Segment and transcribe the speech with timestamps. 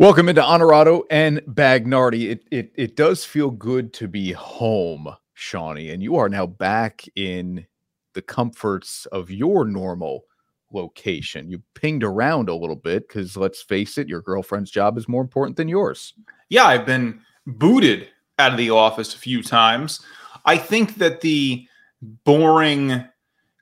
[0.00, 2.30] Welcome into Honorado and Bagnardi.
[2.30, 7.04] It, it it does feel good to be home, Shawnee, and you are now back
[7.16, 7.66] in
[8.14, 10.22] the comforts of your normal
[10.72, 11.50] location.
[11.50, 15.20] You pinged around a little bit because let's face it, your girlfriend's job is more
[15.20, 16.14] important than yours.
[16.48, 18.06] Yeah, I've been booted
[18.38, 20.00] out of the office a few times.
[20.44, 21.66] I think that the
[22.22, 23.04] boring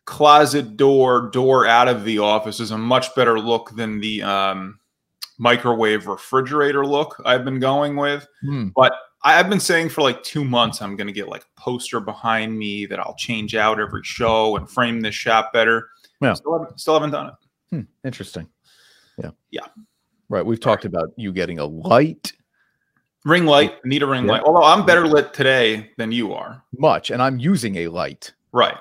[0.04, 4.78] closet door door out of the office is a much better look than the um,
[5.38, 8.26] microwave refrigerator look I've been going with.
[8.42, 8.68] Hmm.
[8.74, 8.92] But
[9.22, 12.56] I've been saying for like two months I'm going to get like a poster behind
[12.58, 15.88] me that I'll change out every show and frame this shop better.
[16.20, 16.34] Yeah.
[16.34, 17.34] Still haven't, still haven't done it.
[17.70, 18.48] Hmm, interesting.
[19.22, 19.30] Yeah.
[19.50, 19.66] Yeah.
[20.28, 20.44] Right.
[20.44, 22.32] We've talked about you getting a light
[23.24, 24.32] Ring light, need a ring Yeah.
[24.34, 24.42] light.
[24.44, 26.62] Although I'm better lit today than you are.
[26.78, 28.32] much, and I'm using a light.
[28.52, 28.76] Right.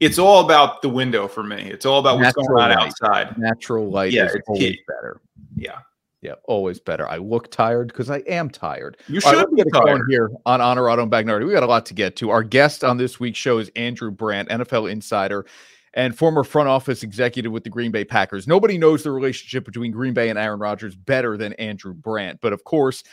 [0.00, 1.62] It's all about the window for me.
[1.70, 2.78] It's all about what's going on light.
[2.78, 3.38] outside.
[3.38, 4.80] Natural light Yeah, is always key.
[4.88, 5.20] better.
[5.56, 5.78] Yeah.
[6.20, 7.06] Yeah, always better.
[7.06, 8.96] I look tired because I am tired.
[9.08, 10.06] You should be get it going tired.
[10.08, 11.46] here on Honorado and Bagnardi.
[11.46, 12.30] We got a lot to get to.
[12.30, 15.44] Our guest on this week's show is Andrew Brandt, NFL insider
[15.92, 18.48] and former front office executive with the Green Bay Packers.
[18.48, 22.40] Nobody knows the relationship between Green Bay and Aaron Rodgers better than Andrew Brandt.
[22.40, 23.04] But of course,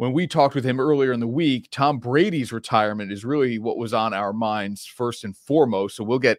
[0.00, 3.76] when we talked with him earlier in the week, Tom Brady's retirement is really what
[3.76, 5.94] was on our minds first and foremost.
[5.94, 6.38] So we'll get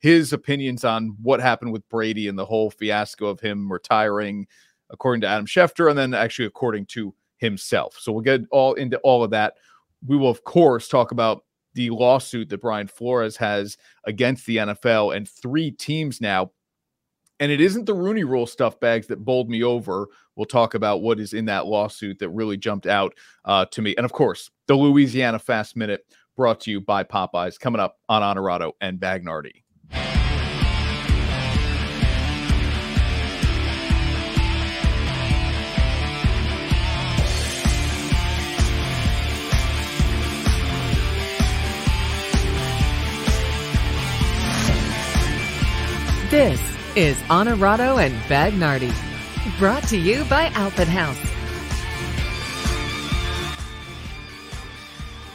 [0.00, 4.48] his opinions on what happened with Brady and the whole fiasco of him retiring,
[4.90, 7.96] according to Adam Schefter, and then actually according to himself.
[7.96, 9.54] So we'll get all into all of that.
[10.04, 15.14] We will, of course, talk about the lawsuit that Brian Flores has against the NFL
[15.14, 16.50] and three teams now.
[17.38, 20.08] And it isn't the Rooney Rule stuff bags that bowled me over.
[20.36, 23.94] We'll talk about what is in that lawsuit that really jumped out uh, to me.
[23.96, 28.22] And of course, the Louisiana Fast Minute brought to you by Popeyes coming up on
[28.22, 29.62] Honorado and Bagnardi.
[46.28, 48.90] This is Honorado and Bagnardi,
[49.58, 51.18] brought to you by Alpin House.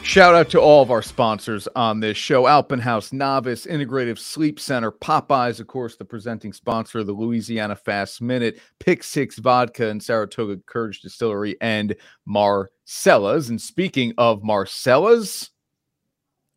[0.02, 4.58] Shout out to all of our sponsors on this show Alpen House, Novice, Integrative Sleep
[4.58, 9.88] Center, Popeyes, of course, the presenting sponsor of the Louisiana Fast Minute, Pick Six Vodka
[9.88, 11.94] and Saratoga Courage Distillery, and
[12.26, 13.48] Marcella's.
[13.48, 15.50] And speaking of Marcella's,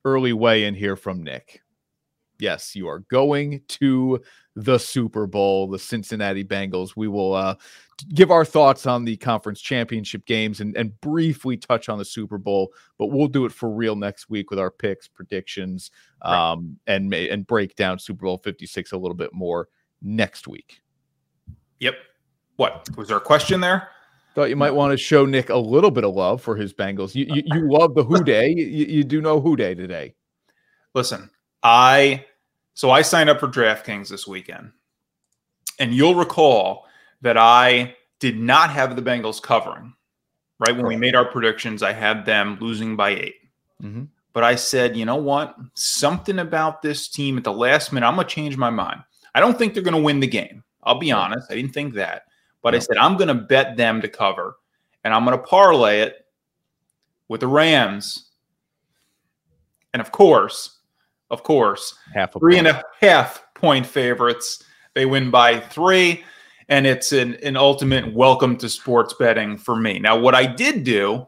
[0.04, 1.62] early way in here from Nick.
[2.40, 4.22] Yes, you are going to
[4.56, 6.96] the Super Bowl, the Cincinnati Bengals.
[6.96, 7.56] We will uh,
[8.14, 12.38] give our thoughts on the conference championship games and, and briefly touch on the Super
[12.38, 15.92] Bowl, but we'll do it for real next week with our picks, predictions,
[16.24, 16.52] Right.
[16.52, 19.70] um, and ma- and break down Super Bowl 56 a little bit more
[20.02, 20.82] next week.
[21.80, 21.96] Yep.
[22.58, 22.90] What?
[22.98, 23.90] Was there a question there?
[24.34, 27.16] Thought you might want to show Nick a little bit of love for his Bengals.
[27.16, 28.50] You you, you love the Who Dey.
[28.50, 30.14] You, you do know Who Dey today.
[30.94, 31.30] Listen,
[31.66, 32.26] I
[32.76, 34.72] so I signed up for DraftKings this weekend.
[35.80, 36.86] And you'll recall
[37.22, 39.94] that I did not have the Bengals covering.
[40.60, 43.36] Right when we made our predictions, I had them losing by 8.
[43.82, 44.08] Mhm.
[44.32, 45.56] But I said, you know what?
[45.74, 49.02] Something about this team at the last minute, I'm going to change my mind.
[49.34, 50.64] I don't think they're going to win the game.
[50.84, 51.50] I'll be honest.
[51.50, 52.24] I didn't think that.
[52.62, 54.58] But I said, I'm going to bet them to cover.
[55.04, 56.26] And I'm going to parlay it
[57.28, 58.30] with the Rams.
[59.94, 60.75] And of course,
[61.36, 62.68] of course, Half a three point.
[62.68, 64.64] and a half point favorites.
[64.94, 66.24] They win by three,
[66.70, 70.00] and it's an, an ultimate welcome to sports betting for me.
[70.00, 71.28] Now, what I did do,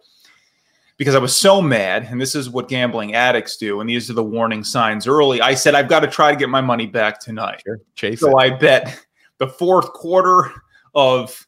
[0.96, 4.14] because I was so mad, and this is what gambling addicts do, and these are
[4.14, 7.20] the warning signs early, I said, I've got to try to get my money back
[7.20, 7.62] tonight.
[7.66, 7.80] Sure.
[7.96, 8.36] Chase So it.
[8.42, 9.04] I bet
[9.38, 10.50] the fourth quarter
[10.96, 11.46] of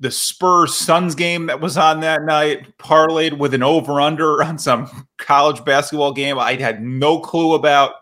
[0.00, 4.58] the Spurs Suns game that was on that night, parlayed with an over under on
[4.58, 7.94] some college basketball game I had no clue about.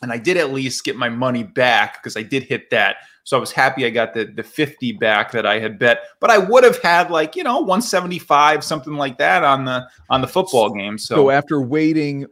[0.00, 2.96] And I did at least get my money back because I did hit that.
[3.24, 5.98] So I was happy I got the, the 50 back that I had bet.
[6.20, 10.20] But I would have had like, you know, 175, something like that on the on
[10.20, 10.98] the football game.
[10.98, 12.26] So, So after waiting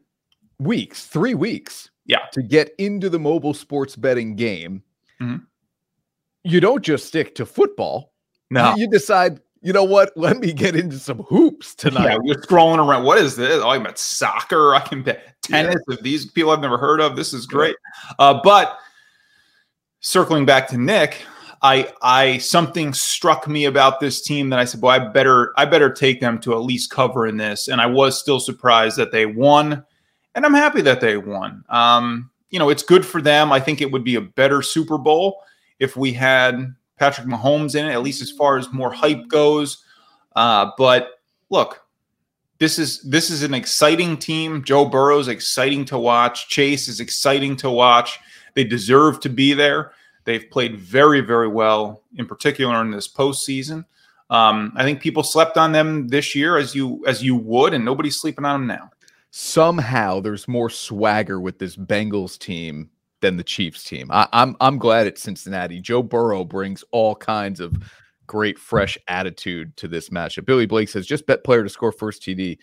[0.59, 2.21] weeks, three weeks, Yeah.
[2.33, 4.83] to get into the mobile sports betting game,
[5.21, 5.43] Mhm.
[6.45, 8.13] you don't just stick to football.
[8.51, 8.75] No.
[8.75, 10.13] You, you decide, you know what?
[10.17, 12.05] Let me get into some hoops tonight.
[12.05, 13.05] Yeah, you're scrolling around.
[13.05, 13.63] What is this?
[13.63, 14.75] Oh, I bet soccer.
[14.77, 15.83] I can bet tennis.
[15.89, 17.77] If these people I've never heard of, this is great.
[18.19, 18.79] Uh, but
[20.01, 21.23] circling back to Nick,
[21.63, 25.65] I I something struck me about this team that I said, boy, I better I
[25.65, 27.69] better take them to at least cover in this.
[27.69, 29.85] And I was still surprised that they won,
[30.35, 31.65] and I'm happy that they won.
[31.69, 33.53] Um, you know, it's good for them.
[33.53, 35.43] I think it would be a better Super Bowl
[35.79, 39.85] if we had Patrick Mahomes in it, at least as far as more hype goes.
[40.35, 41.21] Uh, but
[41.51, 41.83] look,
[42.59, 44.65] this is this is an exciting team.
[44.65, 46.49] Joe Burrow's exciting to watch.
[46.49, 48.19] Chase is exciting to watch.
[48.55, 49.93] They deserve to be there.
[50.25, 53.85] They've played very, very well, in particular in this postseason.
[54.29, 57.85] Um, I think people slept on them this year as you as you would, and
[57.85, 58.91] nobody's sleeping on them now.
[59.31, 62.91] Somehow there's more swagger with this Bengals team
[63.21, 64.09] than the Chiefs team.
[64.11, 65.81] I, I'm I'm glad it's Cincinnati.
[65.81, 67.75] Joe Burrow brings all kinds of
[68.27, 70.45] great fresh attitude to this matchup.
[70.47, 72.59] Billy Blake says just bet player to score first TD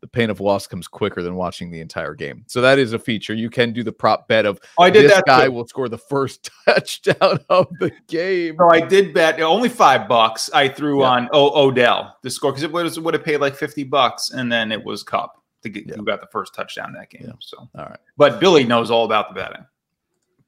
[0.00, 2.44] the pain of loss comes quicker than watching the entire game.
[2.46, 3.34] So that is a feature.
[3.34, 5.50] You can do the prop bet of oh, I did this that guy too.
[5.50, 8.54] will score the first touchdown of the game.
[8.60, 10.50] So I did bet only five bucks.
[10.54, 11.08] I threw Yeah.
[11.10, 14.70] on o- Odell the score because it would have paid like fifty bucks, and then
[14.70, 15.32] it was Kupp
[15.64, 15.96] to get Yeah.
[15.96, 17.24] who got the first touchdown that game.
[17.26, 17.32] Yeah.
[17.40, 17.98] So, All right.
[18.16, 19.66] but Billy knows all about the betting.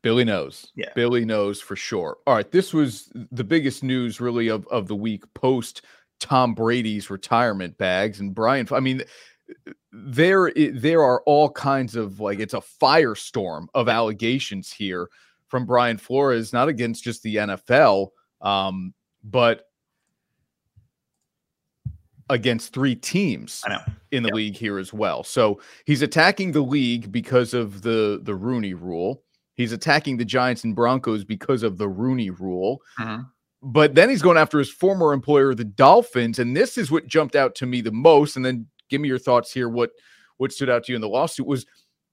[0.02, 0.73] Billy knows.
[0.75, 0.91] Yeah.
[0.94, 2.19] Billy knows for sure.
[2.26, 2.50] All right.
[2.50, 5.82] This was the biggest news really of, of the week post
[6.20, 8.20] Tom Brady's retirement bags.
[8.20, 9.02] And Brian, I mean,
[9.93, 15.08] there there are all kinds of like it's a firestorm of allegations here
[15.49, 18.08] from Brian Flores, not against just the NFL,
[18.41, 18.94] um,
[19.25, 19.67] but
[22.29, 23.64] against three teams
[24.12, 24.35] in the Yeah.
[24.35, 25.25] league here as well.
[25.25, 29.25] So he's attacking the league because of the the Rooney rule.
[29.60, 32.80] He's attacking the Giants and Broncos because of the Rooney rule.
[32.98, 33.26] Mhm.
[33.62, 37.36] But then he's going after his former employer, the Dolphins, and this is what jumped
[37.36, 38.36] out to me the most.
[38.36, 39.68] And then give me your thoughts here.
[39.68, 39.90] What
[40.38, 41.66] what stood out to you in the lawsuit was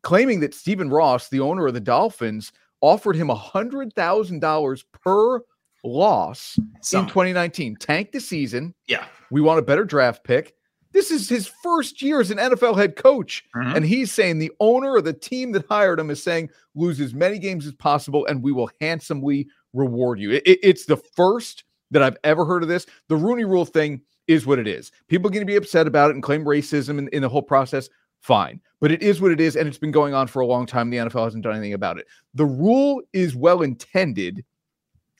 [0.03, 2.51] claiming that Stephen Ross, the owner of the Dolphins,
[2.81, 5.39] offered him a hundred thousand dollars per
[5.83, 7.75] loss So, in 2019.
[7.77, 8.75] Tank the season.
[8.87, 9.05] yeah.
[9.31, 10.53] We want a better draft pick.
[10.93, 13.43] This is his first year as an NFL head coach.
[13.55, 13.75] Mhm.
[13.75, 17.13] And he's saying the owner of the team that hired him is saying, lose as
[17.13, 20.31] many games as possible and we will handsomely reward you.
[20.31, 22.85] It- it- it's the first that I've ever heard of this.
[23.09, 24.91] The Rooney rule thing is what it is.
[25.07, 27.41] People are going to be upset about it and claim racism in, in the whole
[27.41, 27.89] process.
[28.21, 28.59] Fine.
[28.81, 29.55] But it is what it is.
[29.55, 30.89] And it's been going on for a long time.
[30.89, 32.07] The NFL hasn't done anything about it.
[32.33, 34.43] The rule is well intended.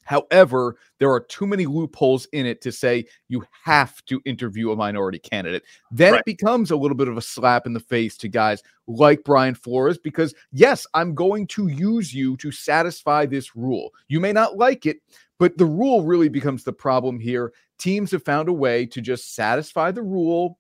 [0.08, 4.76] However, there are too many loopholes in it to say you have to interview a
[4.76, 5.64] minority candidate.
[5.92, 6.20] Then Right.
[6.20, 9.54] it becomes a little bit of a slap in the face to guys like Brian
[9.54, 13.94] Flores because, yes, I'm going to use you to satisfy this rule.
[14.08, 15.02] You may not like it,
[15.40, 17.52] but the rule really becomes the problem here.
[17.78, 20.58] Teams have found a way to just satisfy the rule.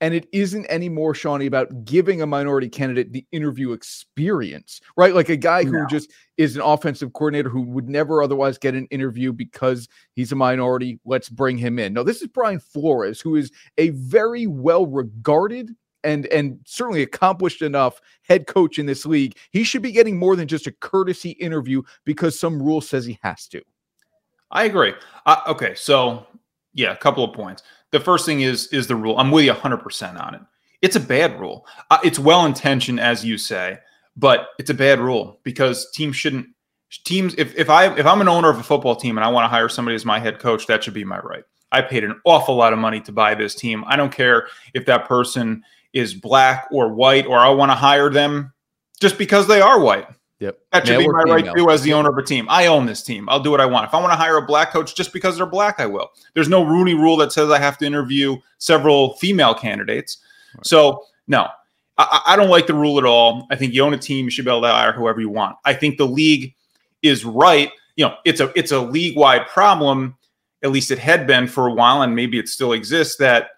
[0.00, 5.14] And it isn't anymore, Shawnee, about giving a minority candidate the interview experience, right?
[5.14, 5.86] Like a guy who No.
[5.86, 10.36] just is an offensive coordinator who would never otherwise get an interview because he's a
[10.36, 11.00] minority.
[11.04, 11.92] Let's bring him in.
[11.94, 15.70] No, this is Brian Flores, who is a very well regarded
[16.04, 19.36] and and certainly accomplished enough head coach in this league.
[19.50, 23.18] He should be getting more than just a courtesy interview because some rule says he
[23.22, 23.60] has to.
[24.52, 24.94] I agree.
[25.26, 26.24] Uh, okay, so
[26.78, 27.64] yeah, a couple of points.
[27.90, 29.18] The first thing is is the rule.
[29.18, 30.40] I'm with you 100 percent on it.
[30.80, 31.66] It's a bad rule.
[31.90, 33.78] Uh, it's well intentioned, as you say,
[34.16, 36.46] but it's a bad rule because teams shouldn't.
[37.04, 39.44] Teams, if if I if I'm an owner of a football team and I want
[39.44, 41.42] to hire somebody as my head coach, that should be my right.
[41.72, 43.84] I paid an awful lot of money to buy this team.
[43.86, 48.08] I don't care if that person is black or white, or I want to hire
[48.08, 48.52] them
[49.00, 50.06] just because they are white.
[50.40, 50.58] Yep.
[50.72, 52.46] That should Male be my right too as the owner of a team.
[52.48, 53.28] I own this team.
[53.28, 53.86] I'll do what I want.
[53.88, 56.10] If I want to hire a black coach just because they're black, I will.
[56.34, 60.18] There's no Rooney rule that says I have to interview several female candidates.
[60.62, 61.48] So no,
[61.98, 63.48] I, I I don't like the rule at all.
[63.50, 65.56] I think you own a team, you should be able to hire whoever you want.
[65.64, 66.54] I think the league
[67.02, 67.72] is right.
[67.96, 70.16] You know, it's a it's a league wide problem.
[70.62, 73.16] At least it had been for a while, and maybe it still exists.
[73.16, 73.50] That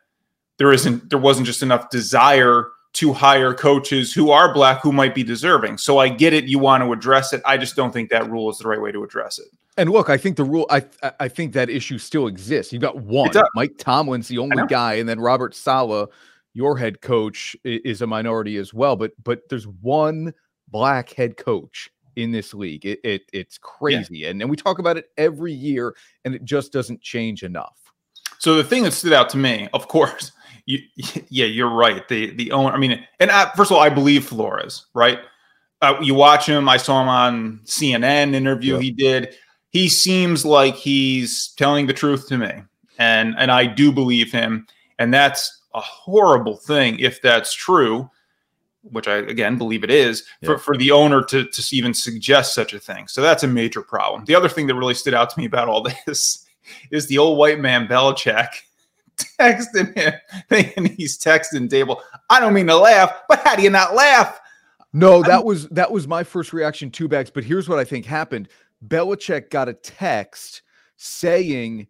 [0.57, 5.15] there isn't there wasn't just enough desire to hire coaches who are black who might
[5.15, 5.79] be deserving.
[5.79, 6.45] So I get it.
[6.45, 7.41] You want to address it.
[7.47, 9.47] I just don't think that rule is the right way to address it.
[9.77, 10.85] And look, I think the rule, I
[11.21, 12.73] I- think that issue still exists.
[12.73, 13.31] You've got one.
[13.55, 16.09] Mike Tomlin's the only guy, and then Robert Saleh,
[16.53, 18.97] your head coach, is a minority as well.
[18.97, 20.35] But but there's one
[20.69, 22.85] black head coach in this league.
[22.85, 25.95] It, it it's crazy, and and we talk about it every year,
[26.25, 27.79] and it just doesn't change enough.
[28.39, 30.33] So the thing that stood out to me, of course,
[30.71, 32.07] you, yeah, you're right.
[32.09, 35.19] The the owner, I mean, and I, first of all, I believe Flores, right?
[35.83, 36.69] Uh, you watch him.
[36.69, 38.81] I saw him on CNN interview Yeah.
[38.81, 39.35] he did.
[39.71, 42.51] He seems like he's telling the truth to me,
[42.99, 44.67] and and I do believe him.
[44.99, 48.11] And that's a horrible thing if that's true,
[48.83, 52.75] which I again believe it is for, for the owner to to even suggest such
[52.75, 53.09] a thing.
[53.09, 54.25] So that's a major problem.
[54.27, 56.45] The other thing that really stood out to me about all this
[56.91, 58.49] is the old white man Belichick
[59.39, 60.15] texting him,
[60.49, 62.01] thinking he's texting Daboll.
[62.29, 64.41] I don't mean to laugh, but how do you not laugh?
[64.93, 67.31] No, that was that was my first reaction to Bags.
[67.31, 68.49] But here's what I think happened:
[68.87, 70.63] Belichick got a text
[70.97, 71.87] saying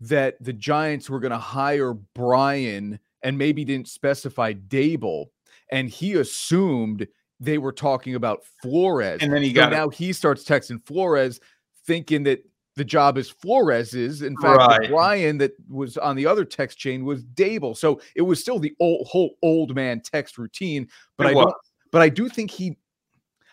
[0.00, 5.26] that the Giants were going to hire Brian and maybe didn't specify Daboll,
[5.70, 7.06] and he assumed
[7.40, 9.20] they were talking about Flores.
[9.22, 11.40] And then he So got now he starts texting Flores,
[11.86, 12.44] thinking that
[12.76, 14.22] the job as Flores is Flores's.
[14.22, 14.88] In fact, the Right.
[14.90, 17.76] Brian that was on the other text chain was Daboll.
[17.76, 20.88] So it was still the old whole old man text routine.
[21.18, 21.44] But It I was.
[21.44, 21.56] don't,
[21.90, 22.76] but I do think he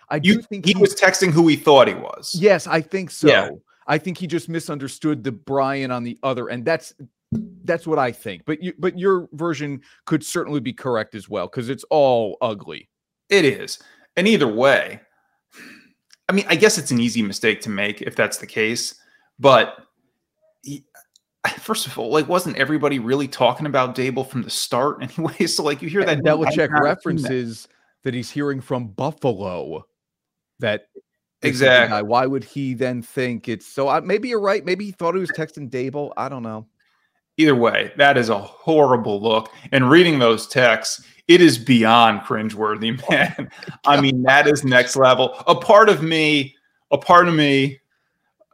[0.09, 2.33] I do You, think he was texting who he thought he was.
[2.39, 3.27] yes, I think so.
[3.27, 3.49] Yeah.
[3.87, 6.65] I think he just misunderstood the Brian on the other end.
[6.65, 6.93] That's
[7.63, 8.43] that's what I think.
[8.45, 12.89] But you but your version could certainly be correct as well because it's all ugly.
[13.29, 13.79] It is.
[14.17, 14.99] And either way,
[16.27, 18.95] I mean, I guess it's an easy mistake to make if that's the case.
[19.39, 19.77] But
[20.63, 20.85] he-
[21.59, 25.47] first of all, like, wasn't everybody really talking about Daboll from the start anyway?
[25.47, 26.81] So, like, you hear that Belichick seen that.
[26.83, 27.67] references
[28.03, 29.85] that he's hearing from Buffalo.
[30.59, 30.87] That
[31.41, 31.97] this is the Exactly.
[31.97, 32.01] guy.
[32.01, 33.87] Why would he then think it's so?
[33.87, 34.63] I, maybe you're right.
[34.65, 36.11] Maybe he thought he was texting Daboll.
[36.17, 36.67] I don't know.
[37.37, 39.49] Either way, that is a horrible look.
[39.71, 43.49] And reading those texts, it is beyond cringeworthy, man.
[43.85, 45.33] I mean, that is next level.
[45.47, 46.57] A part of me,
[46.91, 47.78] a part of me,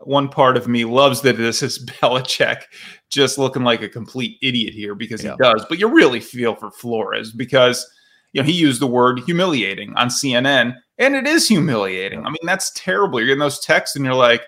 [0.07, 2.63] one part of me loves that this is Belichick
[3.09, 5.31] just looking like a complete idiot here because Yeah.
[5.31, 5.65] he does.
[5.67, 7.85] But you really feel for Flores because
[8.33, 12.19] you know he used the word humiliating on CNN, and it is humiliating.
[12.25, 13.19] I mean, that's terrible.
[13.19, 14.41] You're getting those texts, and you're like,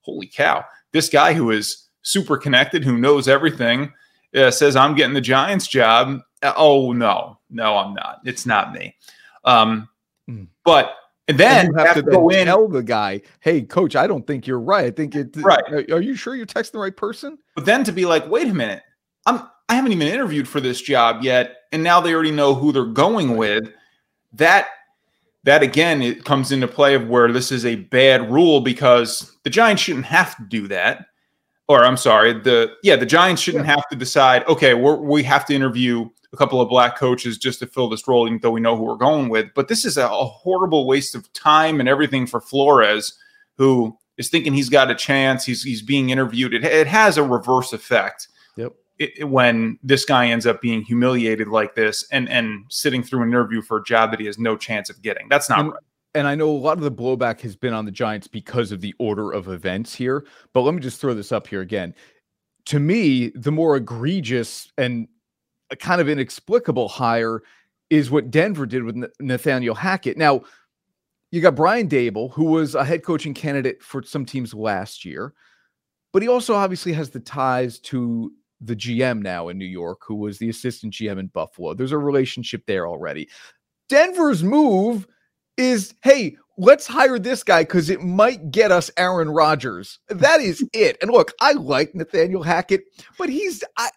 [0.00, 3.92] "Holy cow!" This guy who is super connected, who knows everything,
[4.34, 8.20] uh, says, "I'm getting the Giants job." Uh, oh no, no, I'm not.
[8.24, 8.96] It's not me.
[9.44, 9.88] Um,
[10.30, 10.46] Mm.
[10.64, 10.94] but
[11.32, 12.46] and And then you have to go then in.
[12.46, 14.86] tell the guy, "Hey, coach, I don't think you're right.
[14.86, 15.36] I think it.
[15.36, 15.62] Right.
[15.70, 18.48] Are, are you sure you're texting the right person?" But then to be like, wait
[18.48, 18.82] a minute,
[19.26, 22.72] I'm I haven't even interviewed for this job yet, and now they already know who
[22.72, 23.70] they're going with.
[24.34, 24.68] That
[25.44, 29.50] that again, it comes into play of where this is a bad rule because the
[29.50, 31.06] Giants shouldn't have to do that.
[31.68, 34.46] Or I'm sorry, the yeah, the Giants shouldn't have to decide.
[34.46, 38.06] Okay, we're, we have to interview a couple of black coaches just to fill this
[38.08, 39.46] role, even though we know who we're going with.
[39.54, 43.18] But this is a, a horrible waste of time and everything for Flores,
[43.58, 45.44] who is thinking he's got a chance.
[45.44, 46.54] He's he's being interviewed.
[46.54, 48.72] It, it has a reverse effect Yep.
[48.98, 53.22] it, it- when this guy ends up being humiliated like this and and sitting through
[53.22, 55.28] an interview for a job that he has no chance of getting.
[55.28, 55.80] That's not And- right.
[56.14, 58.80] and I know a lot of the blowback has been on the Giants because of
[58.80, 60.24] the order of events here.
[60.54, 61.94] But let me just throw this up here again.
[62.66, 65.08] To me, the more egregious and
[65.72, 67.42] a kind of inexplicable hire
[67.90, 70.16] is what Denver did with Nathaniel Hackett.
[70.16, 70.42] Now,
[71.30, 75.32] you got Brian Daboll, who was a head coaching candidate for some teams last year,
[76.12, 80.14] but he also obviously has the ties to the GM now in New York, who
[80.14, 81.74] was the assistant GM in Buffalo.
[81.74, 83.28] There's a relationship there already.
[83.88, 85.06] Denver's move
[85.56, 89.98] is hey, let's hire this guy because it might get us Aaron Rodgers.
[90.08, 90.96] That is it.
[91.02, 92.84] And look, I like Nathaniel Hackett,
[93.18, 93.90] but he's I,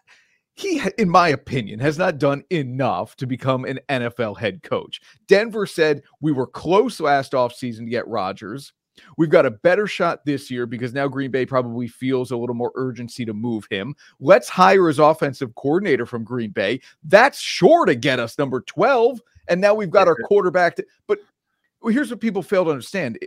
[0.56, 5.02] he, in my opinion, has not done enough to become an NFL head coach.
[5.28, 8.72] Denver said we were close last offseason to get Rodgers.
[9.18, 12.54] We've got a better shot this year because now Green Bay probably feels a little
[12.54, 13.94] more urgency to move him.
[14.18, 16.80] Let's hire his offensive coordinator from Green Bay.
[17.04, 19.20] That's sure to get us number 12.
[19.48, 20.76] And now we've got our quarterback.
[20.76, 21.18] To, but
[21.84, 23.18] here's what people fail to understand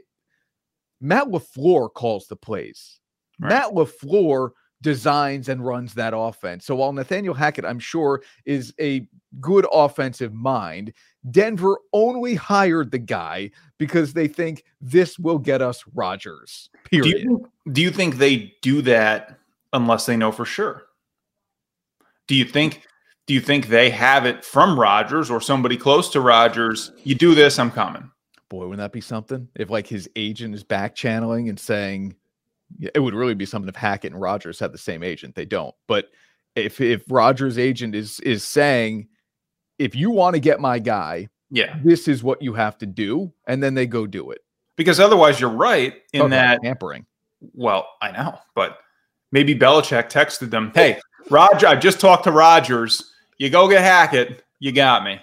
[1.00, 3.00] Matt LaFleur calls the plays.
[3.40, 3.50] Right.
[3.50, 4.50] Matt LaFleur
[4.82, 6.66] designs and runs that offense.
[6.66, 9.08] So while Nathaniel Hackett, I'm sure, is a
[9.40, 10.94] good offensive mind,
[11.30, 16.70] Denver only hired the guy because they think this will get us Rodgers.
[16.92, 17.24] Do Period.
[17.24, 19.38] you, do you think they do that
[19.74, 20.84] unless they know for sure?
[22.28, 22.86] Do you think
[23.30, 26.92] do you think they have it from Rodgers or somebody close to Rodgers?
[27.04, 28.10] You do this, I'm coming.
[28.50, 29.48] Boy, wouldn't that be something?
[29.56, 32.16] If like his agent is back channeling and saying,
[32.80, 35.36] it would really be something if Hackett and Rodgers had the same agent.
[35.36, 35.74] They don't.
[35.88, 36.10] But
[36.56, 39.08] if if Rodgers' agent is is saying,
[39.78, 41.78] if you want to get my guy, Yeah.
[41.84, 44.42] this is what you have to do, and then they go do it.
[44.76, 47.06] Because otherwise you're right in oh, Talk about that tampering.
[47.54, 48.80] Well, I know, but
[49.32, 51.00] maybe Belichick texted them, "Hey,
[51.30, 53.14] Roger, I just talked to Rogers.
[53.38, 54.44] You go get Hackett.
[54.60, 55.20] You got me."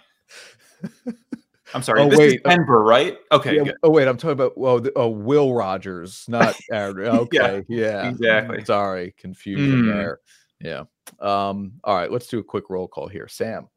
[1.74, 2.00] I'm sorry.
[2.00, 2.34] Oh, this wait.
[2.36, 3.18] is Denver, right?
[3.32, 6.96] Okay, Yeah, oh wait, I'm talking about well, the, oh, Will Rogers, not Aaron.
[7.08, 8.64] Okay, yeah, exactly.
[8.64, 9.86] Sorry, confusion Mm.
[9.86, 10.20] there.
[10.60, 10.84] Yeah.
[11.20, 11.72] Um.
[11.84, 13.28] All right, let's do a quick roll call here.
[13.28, 13.68] Sam,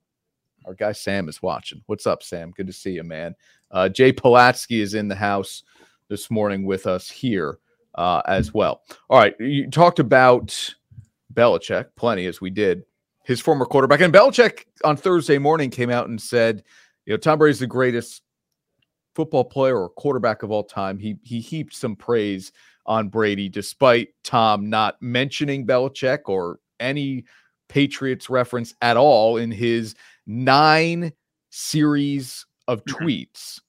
[0.66, 1.82] our guy Sam is watching.
[1.88, 2.52] What's up, Sam?
[2.52, 3.36] Good to see you, man.
[3.72, 5.64] Uh, Jay Pulatsky is in the house
[6.10, 7.60] this morning with us here
[7.96, 8.82] uh, as well.
[9.10, 10.74] All right, you talked about
[11.34, 12.84] Belichick plenty as we did.
[13.26, 16.64] His former quarterback and Belichick on Thursday morning came out and said,
[17.10, 18.22] you know, Tom Brady's the greatest
[19.16, 21.00] football player or quarterback of all time.
[21.00, 22.52] He he heaped some praise
[22.86, 27.26] on Brady, despite Tom not mentioning Belichick or any
[27.68, 29.96] Patriots reference at all in his
[30.28, 31.12] nine
[31.50, 32.94] series of Mhm.
[32.94, 33.60] tweets.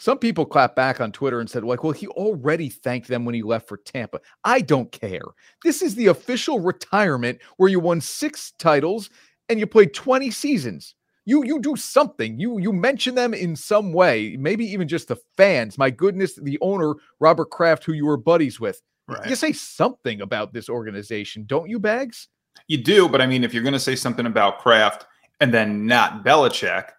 [0.00, 3.34] Some people clapped back on Twitter and said, like, well, he already thanked them when
[3.36, 4.20] he left for Tampa.
[4.42, 5.22] I don't care.
[5.62, 9.08] This is the official retirement where you won six titles
[9.48, 10.96] and you played 20 seasons.
[11.26, 12.38] You you do something.
[12.38, 15.78] You you mention them in some way, maybe even just the fans.
[15.78, 18.82] My goodness, the owner, Robert Kraft, who you were buddies with.
[19.08, 19.28] Right.
[19.28, 22.28] You say something about this organization, don't you, Bags?
[22.68, 25.06] You do, but I mean, if you're going to say something about Kraft
[25.40, 26.90] and then not Belichick,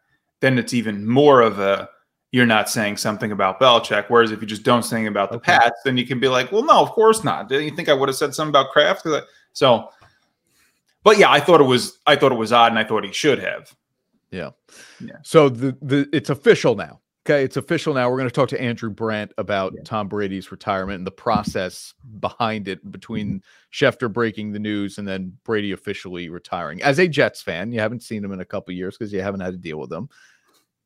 [0.41, 1.89] then it's even more of a
[2.31, 4.05] you're not saying something about Belichick.
[4.09, 5.57] Whereas if you just don't say anything about the Okay.
[5.57, 7.47] Pats, then you can be like, well, no, of course not.
[7.47, 9.07] Didn't you think I would have said something about Kraft?
[9.53, 9.89] So,
[11.03, 13.13] but yeah, I thought it was I thought it was odd, and I thought he
[13.13, 13.73] should have.
[15.23, 17.01] So the the it's official now.
[17.27, 18.07] Okay, it's official now.
[18.07, 22.67] We're going to talk to Andrew Brandt about Tom Brady's retirement and the process behind
[22.67, 23.41] it between
[23.73, 26.83] Schefter breaking the news and then Brady officially retiring.
[26.83, 29.39] As a Jets fan, you haven't seen him in a couple years because you haven't
[29.39, 30.07] had to deal with him.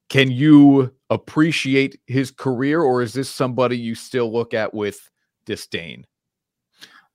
[0.08, 5.12] Can you appreciate his career, or is this somebody you still look at with
[5.46, 6.06] disdain?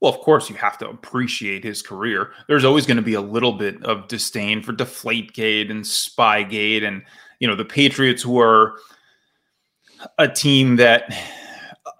[0.04, 2.32] Well, of course, you have to appreciate his career.
[2.46, 7.02] There's always going to be a little bit of disdain for Deflategate and Spygate, and
[7.38, 8.74] you know the Patriots were
[10.18, 11.10] a team that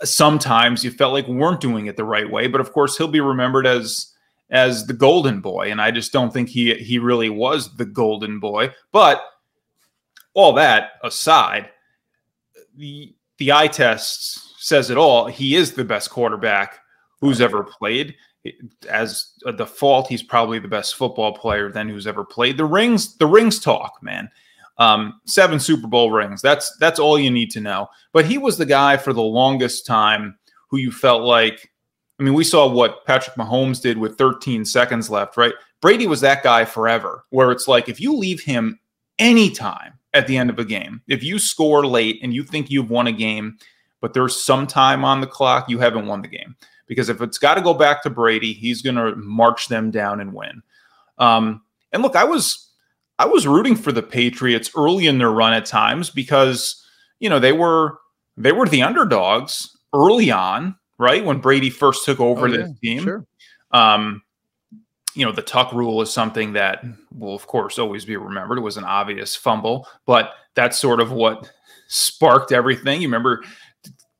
[0.02, 2.46] sometimes you felt like weren't doing it the right way.
[2.46, 4.12] But of course, he'll be remembered as
[4.50, 8.38] as the golden boy, and I just don't think he he really was the golden
[8.38, 8.74] boy.
[8.92, 9.22] But
[10.34, 11.70] all that aside,
[12.76, 15.26] the the eye test says it all.
[15.26, 16.83] He is the best quarterback
[17.24, 18.14] who's ever played.
[18.90, 22.58] As a default, he's probably the best football player then who's ever played.
[22.58, 24.28] The rings, the rings talk, man.
[24.76, 26.42] Um, seven Super Bowl rings.
[26.42, 27.88] That's that's all you need to know.
[28.12, 30.36] But he was the guy for the longest time
[30.68, 31.70] who you felt like.
[32.20, 35.54] I mean, we saw what Patrick Mahomes did with 13 seconds left, right?
[35.80, 38.78] Brady was that guy forever, where it's like if you leave him
[39.18, 42.90] anytime at the end of a game, if you score late and you think you've
[42.90, 43.56] won a game,
[44.00, 46.54] but there's some time on the clock, you haven't won the game
[46.86, 50.20] because if it's got to go back to Brady, he's going to march them down
[50.20, 50.62] and win.
[51.18, 52.70] Um, and look, I was
[53.18, 56.84] I was rooting for the Patriots early in their run at times because
[57.20, 57.98] you know they were
[58.36, 62.94] they were the underdogs early on, right when Brady first took over Oh, this yeah,
[62.94, 63.02] team.
[63.04, 63.26] Sure.
[63.70, 64.22] Um,
[65.14, 66.84] you know, the tuck rule is something that
[67.16, 68.58] will, of course, always be remembered.
[68.58, 71.50] It was an obvious fumble, but that's sort of what
[71.86, 73.00] sparked everything.
[73.00, 73.44] You remember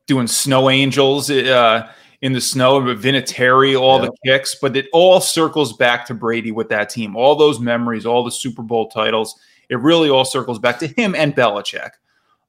[0.07, 1.91] doing snow angels uh,
[2.25, 6.53] in the snow, but Vinatieri, all the kicks, but it all circles back to Brady
[6.53, 7.15] with that team.
[7.15, 11.15] All those memories, all the Super Bowl titles, it really all circles back to him
[11.15, 11.91] and Belichick.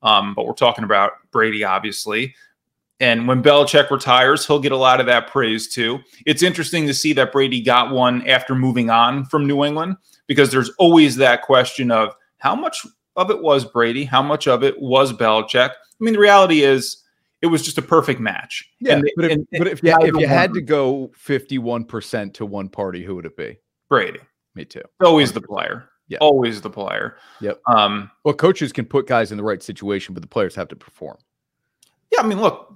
[0.01, 2.33] Um, but we're talking about Brady, obviously.
[3.01, 5.99] And when Belichick retires, he'll get a lot of that praise too.
[6.25, 10.51] It's interesting to see that Brady got one after moving on from New England because
[10.51, 12.85] there's always that question of how much
[13.17, 15.71] of it was Brady, how much of it was Belichick.
[15.71, 17.03] I mean, the reality is
[17.45, 18.67] it was just a perfect match.
[18.79, 22.45] Yeah, And- but if, and- but if, you, if you had to go 51% to
[22.45, 23.57] one party, who would it be?
[23.89, 24.19] Brady,
[24.55, 24.81] Me too.
[25.03, 25.89] always the player.
[26.07, 26.17] Yeah.
[26.21, 27.17] Always the player.
[27.41, 27.61] Yep.
[27.67, 30.75] Um, Well, coaches can put guys in the right situation, but the players have to
[30.75, 31.17] perform.
[32.11, 32.73] Yeah, I mean, look,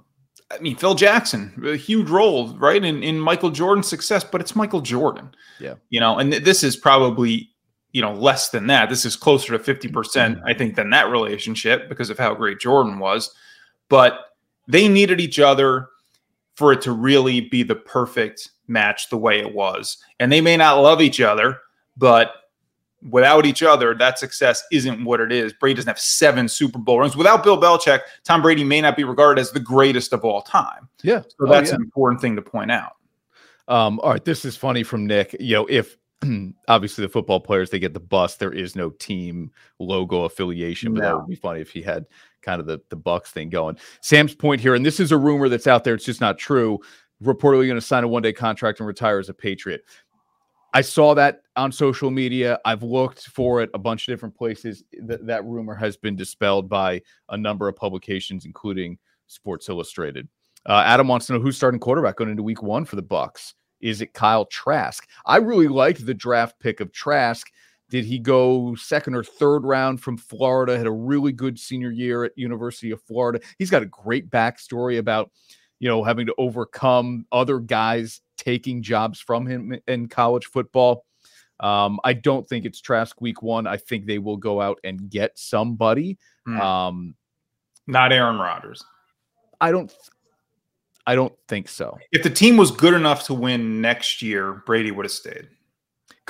[0.50, 4.56] I mean, Phil Jackson, a huge role, right, in, in Michael Jordan's success, but it's
[4.56, 5.30] Michael Jordan.
[5.60, 5.74] Yeah.
[5.90, 7.50] You know, and th- this is probably,
[7.92, 8.88] you know, less than that.
[8.88, 12.98] This is closer to 50%, I think, than that relationship because of how great Jordan
[12.98, 13.32] was.
[13.88, 14.18] But
[14.70, 15.88] they needed each other
[16.56, 19.98] for it to really be the perfect match the way it was.
[20.18, 21.58] And they may not love each other,
[21.96, 22.32] but
[23.08, 25.52] without each other, that success isn't what it is.
[25.54, 27.16] Brady doesn't have seven Super Bowl rings.
[27.16, 30.88] Without Bill Belichick, Tom Brady may not be regarded as the greatest of all time.
[31.02, 31.22] Yeah.
[31.38, 32.92] So that's an important thing to point out.
[33.68, 35.36] Um, all right, this is funny from Nick.
[35.38, 35.96] You know, if
[36.68, 41.02] obviously the football players they get the bus, there is no team logo affiliation, but
[41.02, 42.06] that would be funny if he had
[42.42, 43.76] kind of the the Bucks thing going.
[44.00, 46.78] Sam's point here, and this is a rumor that's out there, it's just not true.
[47.22, 49.82] Reportedly going to sign a one day contract and retire as a Patriot.
[50.72, 52.60] I saw that on social media.
[52.64, 54.84] I've looked for it a bunch of different places.
[54.92, 60.28] Th- that rumor has been dispelled by a number of publications, including Sports Illustrated.
[60.66, 63.54] Uh, Adam wants to know who's starting quarterback going into Week One for the Bucks.
[63.80, 65.06] Is it Kyle Trask?
[65.26, 67.50] I really liked the draft pick of Trask.
[67.90, 70.78] Did he go second or third round from Florida?
[70.78, 73.40] Had a really good senior year at University of Florida.
[73.58, 75.30] He's got a great backstory about,
[75.80, 81.04] you know, having to overcome other guys taking jobs from him in college football.
[81.58, 83.66] Um, I don't think it's Trask week one.
[83.66, 86.16] I think they will go out and get somebody.
[86.46, 86.60] Hmm.
[86.60, 87.14] Um,
[87.86, 88.84] Not Aaron Rodgers.
[89.60, 89.92] I don't.
[91.06, 91.98] I don't think so.
[92.12, 95.48] If the team was good enough to win next year, Brady would have stayed.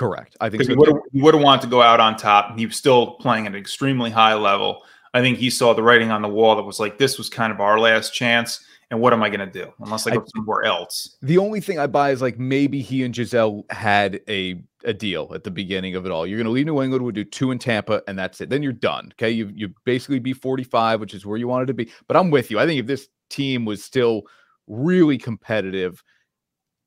[0.01, 0.35] Correct.
[0.41, 0.71] I think so.
[1.13, 2.57] he would have wanted to go out on top.
[2.59, 4.83] He was still playing at an extremely high level.
[5.13, 7.53] I think he saw the writing on the wall that was like, this was kind
[7.53, 8.65] of our last chance.
[8.91, 11.19] And what am I going to do unless I go I, somewhere else?
[11.21, 15.31] The only thing I buy is like maybe he and Gisele had a a deal
[15.35, 16.27] at the beginning of it all.
[16.27, 18.49] You're going to leave New England, would do two in Tampa, and that's it.
[18.49, 19.13] Then you're done.
[19.13, 21.91] Okay, you you basically be 45, which is where you wanted to be.
[22.09, 22.59] But I'm with you.
[22.59, 24.23] I think if this team was still
[24.67, 26.03] really competitive,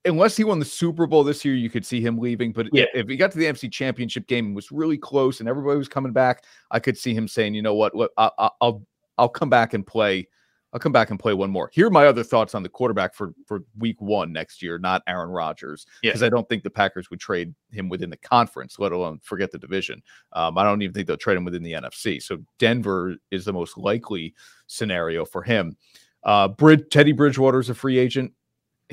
[0.05, 2.51] unless he won the Super Bowl this year, you could see him leaving.
[2.51, 2.85] But yeah.
[2.93, 5.87] if he got to the NFC Championship game and was really close, and everybody was
[5.87, 7.95] coming back, I could see him saying, "You know what?
[7.95, 8.29] Look, I,
[8.61, 8.85] I'll
[9.17, 10.27] I'll come back and play."
[10.73, 11.69] I'll come back and play one more.
[11.71, 15.03] Here are my other thoughts on the quarterback for for week one next year, not
[15.07, 16.27] Aaron Rodgers, because yeah.
[16.27, 19.59] I don't think the Packers would trade him within the conference, let alone forget the
[19.59, 20.01] division.
[20.31, 22.19] Um, I don't even think they'll trade him within the NFC.
[22.19, 24.33] So Denver is the most likely
[24.65, 25.77] scenario for him.
[26.23, 28.33] Uh, Brid- Teddy Bridgewater is a free agent.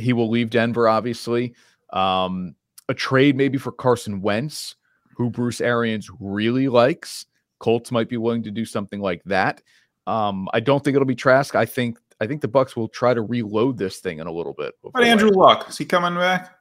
[0.01, 1.55] He will leave Denver, obviously.
[1.93, 2.55] Um,
[2.89, 4.77] a trade maybe for Carson Wentz,
[5.17, 7.27] who Bruce Arians really likes.
[7.59, 9.63] Colts might be willing to do something like that.
[10.07, 11.55] Um, I don't think it'll be Trask.
[11.55, 14.55] I think I think the Bucks will try to reload this thing in a little
[14.55, 14.75] bit.
[14.83, 16.57] But Andrew Luck is he coming back?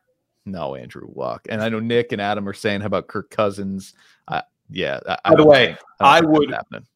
[0.46, 1.48] No, Andrew Luck.
[1.50, 3.94] And I know Nick and Adam are saying, "How about Kirk Cousins?"
[4.28, 5.00] Uh, yeah.
[5.08, 6.54] I, By the way, I, I would.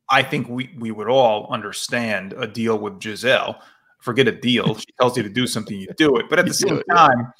[0.09, 3.59] I think we we would all understand a deal with Gisele.
[4.03, 4.75] Forget a deal.
[4.79, 6.25] She tells you to do something, you do it.
[6.29, 7.33] But at the same time,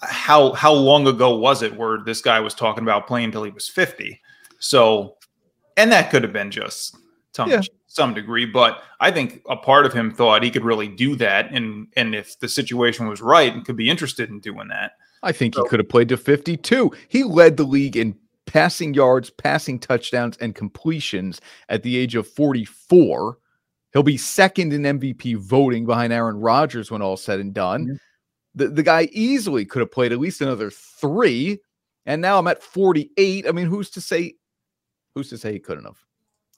[0.00, 3.50] how how long ago was it where this guy was talking about playing until he
[3.50, 4.20] was fifty?
[4.58, 5.16] So,
[5.76, 6.96] and that could have been just
[7.34, 7.60] some yeah.
[7.86, 11.50] some degree, but I think a part of him thought he could really do that,
[11.52, 14.92] and and if the situation was right, and could be interested in doing that.
[15.22, 16.92] I think so, he could have played to fifty two.
[17.08, 22.28] He led the league in passing yards, passing touchdowns, and completions at the age of
[22.28, 23.38] forty four.
[23.94, 27.84] He'll be second in MVP voting behind Aaron Rodgers when all said and done.
[27.84, 27.94] Mm-hmm.
[28.56, 31.60] The, the guy easily could have played at least another three.
[32.04, 33.46] And now I'm at 48.
[33.48, 34.34] I mean, who's to say
[35.14, 35.98] who's to say he couldn't have?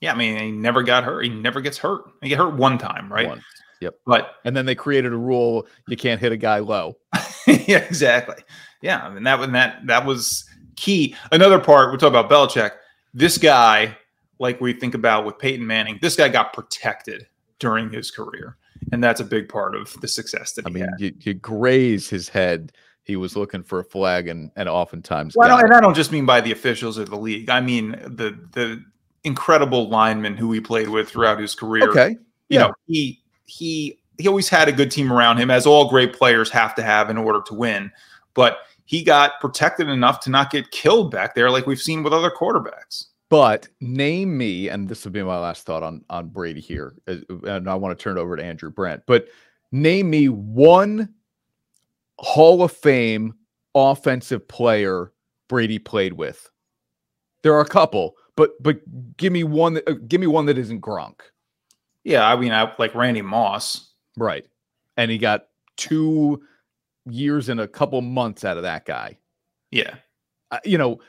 [0.01, 1.23] Yeah, I mean, he never got hurt.
[1.23, 2.05] He never gets hurt.
[2.21, 3.27] He get hurt one time, right?
[3.27, 3.43] One.
[3.81, 3.95] Yep.
[4.05, 6.97] But and then they created a rule you can't hit a guy low.
[7.47, 8.43] yeah, exactly.
[8.81, 10.43] Yeah, I mean that was that that was
[10.75, 11.15] key.
[11.31, 12.71] Another part we talk about Belichick.
[13.13, 13.95] This guy,
[14.39, 17.27] like we think about with Peyton Manning, this guy got protected
[17.59, 18.57] during his career,
[18.91, 20.89] and that's a big part of the success that he had.
[20.89, 20.95] I mean.
[20.99, 22.71] You, you graze his head
[23.07, 26.25] he was looking for a flag and and oftentimes well, and I don't just mean
[26.25, 27.49] by the officials or the league.
[27.49, 28.83] I mean the the
[29.23, 31.89] incredible lineman who he played with throughout his career.
[31.89, 32.09] Okay.
[32.09, 32.17] You
[32.49, 32.59] yeah.
[32.59, 36.49] know, he he he always had a good team around him, as all great players
[36.49, 37.91] have to have in order to win.
[38.33, 42.11] But he got protected enough to not get killed back there, like we've seen with
[42.11, 43.05] other quarterbacks.
[43.29, 47.69] But name me, and this will be my last thought on on Brady here, and
[47.69, 49.03] I want to turn it over to Andrew Brandt.
[49.05, 49.27] But
[49.71, 51.13] name me one
[52.19, 53.33] Hall of Fame
[53.75, 55.11] offensive player
[55.49, 56.49] Brady played with.
[57.43, 58.79] There are a couple, but but
[59.17, 61.19] give me one that uh, give me one that isn't Gronk.
[62.03, 64.45] Yeah, I mean, I like Randy Moss, right?
[64.95, 66.41] And he got two
[67.05, 69.17] years and a couple months out of that guy.
[69.71, 69.95] Yeah,
[70.51, 70.99] uh, you know,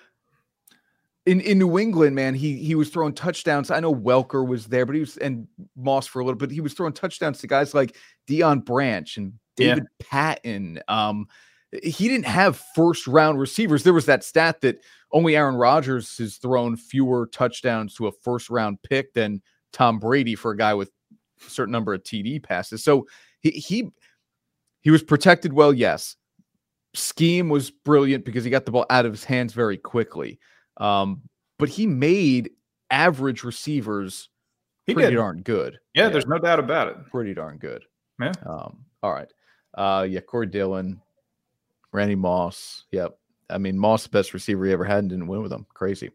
[1.27, 3.71] in in New England, man, he he was throwing touchdowns.
[3.71, 6.51] I know Welker was there, but he was and Moss for a little bit.
[6.51, 7.97] He was throwing touchdowns to guys like
[8.29, 10.07] Deion Branch and David yeah.
[10.09, 10.81] Patten.
[10.89, 11.27] Um,
[11.83, 13.83] he didn't have first round receivers.
[13.83, 14.79] There was that stat that
[15.13, 20.35] only Aaron Rodgers has thrown fewer touchdowns to a first round pick than Tom Brady
[20.35, 20.91] for a guy with
[21.47, 22.83] a certain number of TD passes.
[22.83, 23.07] So
[23.41, 23.91] he he
[24.81, 26.17] he was protected well, yes.
[26.95, 30.39] Scheme was brilliant because he got the ball out of his hands very quickly.
[30.79, 31.23] Um,
[31.59, 32.51] but he made
[32.91, 34.29] average receivers
[34.87, 35.17] he pretty did.
[35.17, 35.79] darn good.
[35.95, 36.97] Yeah, yeah, there's no doubt about it.
[37.11, 37.85] Pretty darn good.
[38.21, 38.33] Yeah.
[38.47, 39.31] Um, all right.
[39.75, 41.01] Uh, yeah, Corey Dillon,
[41.93, 42.85] Randy Moss.
[42.93, 43.19] Yep.
[43.51, 45.67] I mean, Moss, the best receiver he ever had, and didn't win with him.
[45.73, 46.11] Crazy.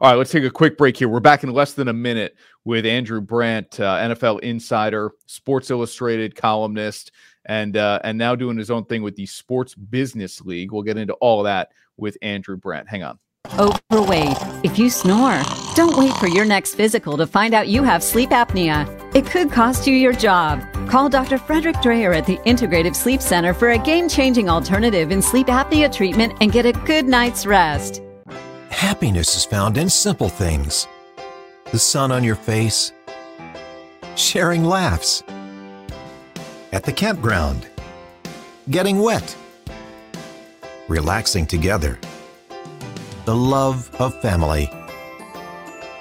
[0.00, 1.08] All right, let's take a quick break here.
[1.08, 6.34] We're back in less than a minute with Andrew Brandt, uh, NFL insider, Sports Illustrated
[6.34, 7.12] columnist,
[7.44, 10.72] and uh, and now doing his own thing with the Sports Business League.
[10.72, 12.88] We'll get into all of that with Andrew Brandt.
[12.88, 13.18] Hang on.
[13.56, 14.36] Overweight.
[14.62, 15.40] If you snore,
[15.74, 18.86] don't wait for your next physical to find out you have sleep apnea.
[19.14, 20.62] It could cost you your job.
[20.88, 21.38] Call Dr.
[21.38, 25.92] Frederick Dreyer at the Integrative Sleep Center for a game changing alternative in sleep apnea
[25.92, 28.02] treatment and get a good night's rest.
[28.70, 30.86] Happiness is found in simple things
[31.72, 32.92] the sun on your face,
[34.14, 35.22] sharing laughs,
[36.72, 37.66] at the campground,
[38.70, 39.36] getting wet,
[40.88, 41.98] relaxing together
[43.28, 44.70] the love of family.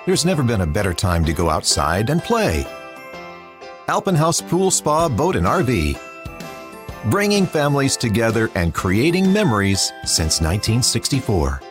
[0.05, 2.65] There's never been a better time to go outside and play.
[3.89, 5.99] Alpenhaus Pool Spa Boat and RV.
[7.11, 11.61] Bringing families together and creating memories since 1964.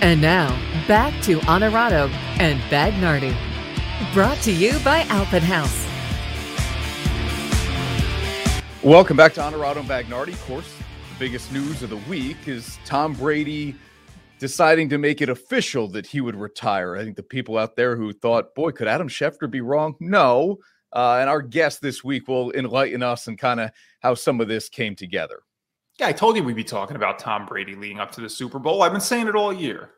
[0.00, 0.48] And now,
[0.88, 2.08] back to Honorado
[2.40, 3.36] and Bagnardi.
[4.12, 5.86] Brought to you by Alpenhaus.
[8.82, 10.32] Welcome back to Honorado and Bagnardi.
[10.32, 10.77] Of course, the
[11.18, 13.74] biggest news of the week is Tom Brady
[14.38, 16.96] deciding to make it official that he would retire.
[16.96, 19.96] I think the people out there who thought, boy, could Adam Schefter be wrong?
[19.98, 20.58] No.
[20.92, 24.46] Uh, and our guest this week will enlighten us and kind of how some of
[24.46, 25.40] this came together.
[25.98, 28.60] Yeah, I told you we'd be talking about Tom Brady leading up to the Super
[28.60, 28.82] Bowl.
[28.82, 29.90] I've been saying it all year.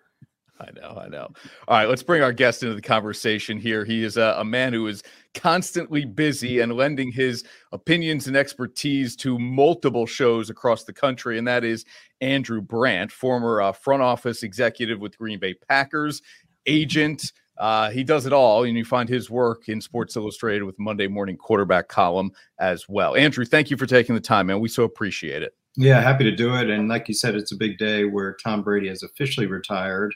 [0.61, 1.29] I know, I know.
[1.69, 3.85] All right, let's bring our guest into the conversation here.
[3.85, 9.17] He is a, a, man who is constantly busy and lending his opinions and expertise
[9.17, 11.87] to multiple shows across the country, and that is
[12.21, 16.21] Andrew Brandt, former uh, front office executive with Green Bay Packers,
[16.67, 17.33] agent.
[17.57, 21.07] Uh, he does it all, and you find his work in Sports Illustrated with Monday
[21.07, 23.17] Morning Quarterback column as well.
[23.17, 24.61] Andrew, thank you for taking the time, man.
[24.61, 25.55] We so appreciate it.
[25.77, 26.69] Yeah, happy to do it.
[26.69, 30.15] And like you said, it's a big day where Tom Brady has officially retired.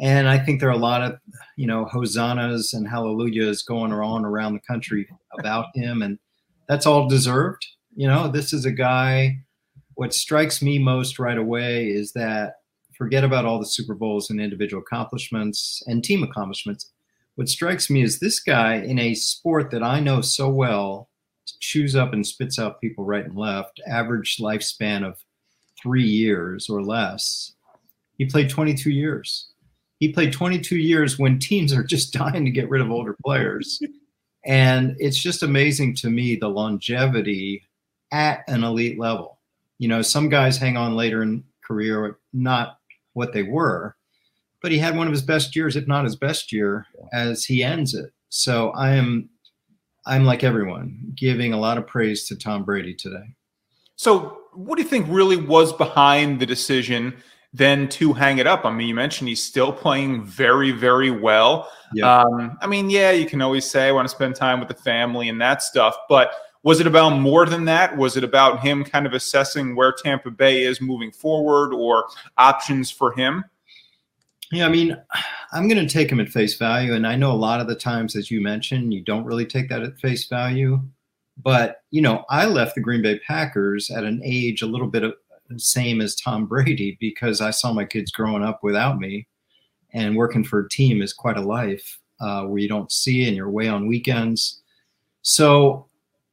[0.00, 1.18] And I think there are a lot of,
[1.56, 5.08] you know, hosannas and hallelujahs going on around the country
[5.38, 6.02] about him.
[6.02, 6.18] And
[6.68, 7.66] that's all deserved.
[7.96, 9.38] You know, this is a guy.
[9.94, 12.54] What strikes me most right away is that
[12.96, 16.90] forget about all the Super Bowls and individual accomplishments and team accomplishments.
[17.34, 21.08] What strikes me is this guy in a sport that I know so well
[21.60, 25.16] chews up and spits out people right and left, average lifespan of
[25.80, 27.54] three years or less.
[28.16, 29.47] He played 22 years
[29.98, 33.82] he played 22 years when teams are just dying to get rid of older players.
[34.44, 37.62] and it's just amazing to me the longevity
[38.12, 39.38] at an elite level.
[39.78, 42.78] You know, some guys hang on later in career, not
[43.12, 43.96] what they were,
[44.62, 47.62] but he had one of his best years, if not his best year, as he
[47.62, 48.12] ends it.
[48.28, 49.28] So I am,
[50.06, 53.34] I'm like everyone, giving a lot of praise to Tom Brady today.
[53.96, 57.14] So, what do you think really was behind the decision
[57.52, 58.64] then to hang it up.
[58.64, 61.70] I mean, you mentioned he's still playing very, very well.
[61.94, 62.20] Yeah.
[62.20, 64.74] Um, I mean, yeah, you can always say I want to spend time with the
[64.74, 66.32] family and that stuff, but
[66.62, 67.96] was it about more than that?
[67.96, 72.04] Was it about him kind of assessing where Tampa Bay is moving forward or
[72.36, 73.44] options for him?
[74.50, 74.96] Yeah, I mean,
[75.52, 76.94] I'm going to take him at face value.
[76.94, 79.68] And I know a lot of the times, as you mentioned, you don't really take
[79.68, 80.82] that at face value.
[81.42, 85.04] But, you know, I left the Green Bay Packers at an age a little bit
[85.04, 85.14] of,
[85.56, 89.26] same as Tom Brady because I saw my kids growing up without me,
[89.92, 93.36] and working for a team is quite a life uh, where you don't see and
[93.36, 94.60] you're away on weekends.
[95.22, 95.86] So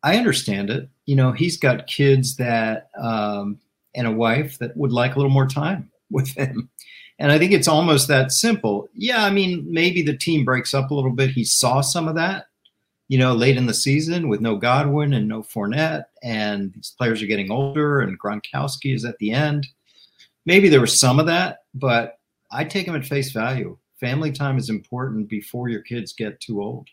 [0.04, 0.90] I understand it.
[1.06, 3.60] You know, he's got kids that um,
[3.96, 6.70] and a wife that would like a little more time with him.
[7.18, 8.90] And I think it's almost that simple.
[8.94, 11.30] Yeah, I mean, maybe the team breaks up a little bit.
[11.30, 12.48] He saw some of that
[13.08, 17.22] you know, late in the season with no Godwin and no Fournette, and these players
[17.22, 19.68] are getting older, and Gronkowski is at the end.
[20.46, 22.20] Maybe there was some of that, but
[22.52, 23.78] I take them at face value.
[24.00, 26.88] Family time is important before your kids get too old.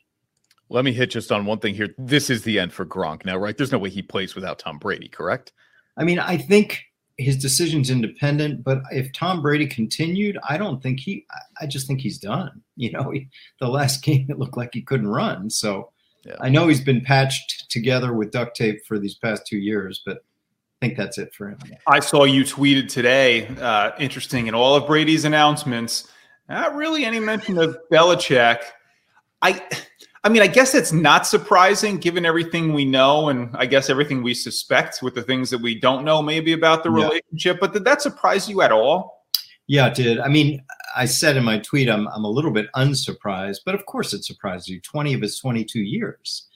[0.68, 1.94] Let me hit just on one thing here.
[1.98, 3.56] This is the end for Gronk now, right?
[3.56, 5.52] There's no way he plays without Tom Brady, correct?
[5.98, 6.82] I mean, I think
[7.18, 11.26] his decision's independent, but if Tom Brady continued, I don't think he,
[11.60, 12.62] I just think he's done.
[12.76, 13.28] You know, he,
[13.60, 15.50] the last game, it looked like he couldn't run.
[15.50, 15.91] So
[16.24, 16.36] yeah.
[16.40, 20.18] I know he's been patched together with duct tape for these past two years, but
[20.80, 21.58] I think that's it for him.
[21.86, 26.08] I saw you tweeted today, uh, interesting, in all of Brady's announcements,
[26.48, 28.60] not really any mention of Belichick.
[29.40, 29.62] I,
[30.24, 34.22] I mean, I guess it's not surprising given everything we know, and I guess everything
[34.22, 37.04] we suspect with the things that we don't know, maybe about the yeah.
[37.04, 37.58] relationship.
[37.60, 39.21] But did that surprise you at all?
[39.72, 40.20] Yeah, it did.
[40.20, 40.62] I mean,
[40.94, 44.22] I said in my tweet, I'm, I'm a little bit unsurprised, but of course it
[44.22, 46.46] surprised you 20 of his 22 years.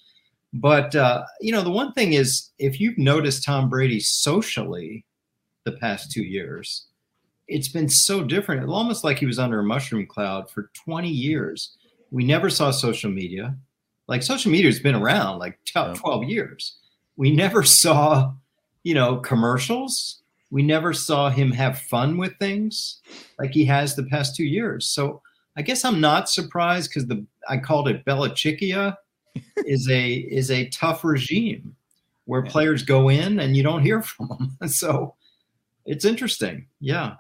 [0.53, 5.07] But, uh, you know, the one thing is, if you've noticed Tom Brady socially
[5.65, 6.89] the past two years,
[7.49, 8.65] it's been so different.
[8.65, 11.75] It's almost like he was under a mushroom cloud for 20 years.
[12.11, 13.57] We never saw social media.
[14.09, 16.81] Like social media has been around like 12 years.
[17.17, 18.35] We never saw,
[18.83, 23.01] you know, commercials we never saw him have fun with things
[23.39, 24.87] like he has the past two years.
[24.87, 25.23] So
[25.57, 28.97] I guess I'm not surprised because the I called it Belichickia
[29.59, 31.75] is a is a tough regime
[32.27, 32.51] where yeah.
[32.51, 34.69] players go in and you don't hear from them.
[34.69, 35.15] so
[35.85, 36.67] it's interesting.
[36.81, 37.15] Yeah.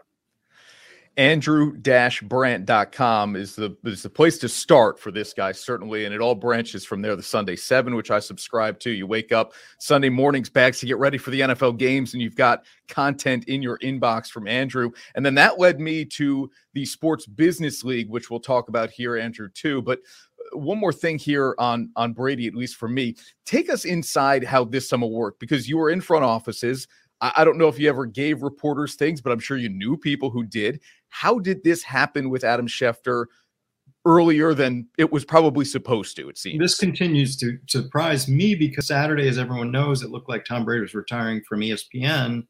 [1.16, 6.34] andrew-brandt.com is the is the place to start for this guy certainly and it all
[6.34, 10.50] branches from there the sunday 7 which i subscribe to you wake up sunday mornings
[10.50, 14.28] bags to get ready for the nfl games and you've got content in your inbox
[14.28, 18.68] from andrew and then that led me to the sports business league which we'll talk
[18.68, 20.00] about here andrew too but
[20.52, 24.44] uh, one more thing here on on brady at least for me take us inside
[24.44, 26.86] how this summer worked because you were in front offices
[27.20, 30.28] I don't know if you ever gave reporters things, but I'm sure you knew people
[30.28, 30.80] who did.
[31.20, 33.24] How did this happen with Adam Schefter
[34.04, 36.28] earlier than it was probably supposed to?
[36.28, 40.44] It seems this continues to surprise me because Saturday, as everyone knows, it looked like
[40.44, 42.46] Tom Brady was retiring from ESPN.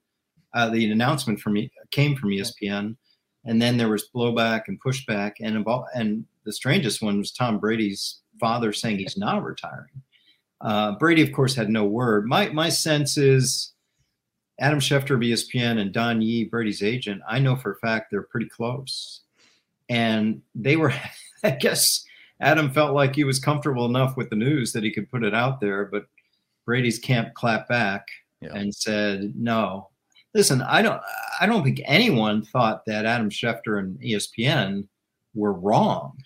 [0.52, 2.96] Uh, the announcement from me came from ESPN,
[3.44, 8.20] and then there was blowback and pushback, and and the strangest one was Tom Brady's
[8.40, 10.02] father saying he's not retiring.
[10.60, 12.26] Uh, Brady, of course, had no word.
[12.26, 13.74] My my sense is
[14.58, 18.22] Adam Schefter of ESPN and Don Yee, Brady's agent, I know for a fact they're
[18.22, 19.22] pretty close.
[19.88, 20.92] And they were,
[21.44, 22.04] I guess
[22.40, 25.34] Adam felt like he was comfortable enough with the news that he could put it
[25.34, 26.06] out there, but
[26.64, 28.06] Brady's camp clapped back
[28.40, 28.54] yeah.
[28.54, 29.90] and said, no.
[30.34, 31.00] Listen, I don't
[31.40, 34.86] I don't think anyone thought that Adam Schefter and ESPN
[35.34, 36.18] were wrong,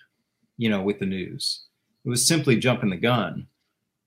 [0.57, 1.67] you know, with the news.
[2.05, 3.47] It was simply jumping the gun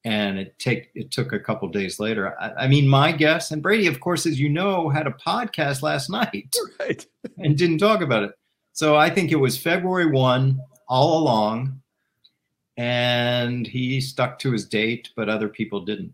[0.06, 2.36] and it take it took a couple days later.
[2.40, 5.82] I, I, mean, my guess, and Brady, of course, as you know, had a podcast
[5.82, 7.06] last night, right,
[7.38, 8.32] and didn't talk about it.
[8.74, 11.82] So I think it was February one all along,
[12.78, 16.14] and he stuck to his date, but other people didn't.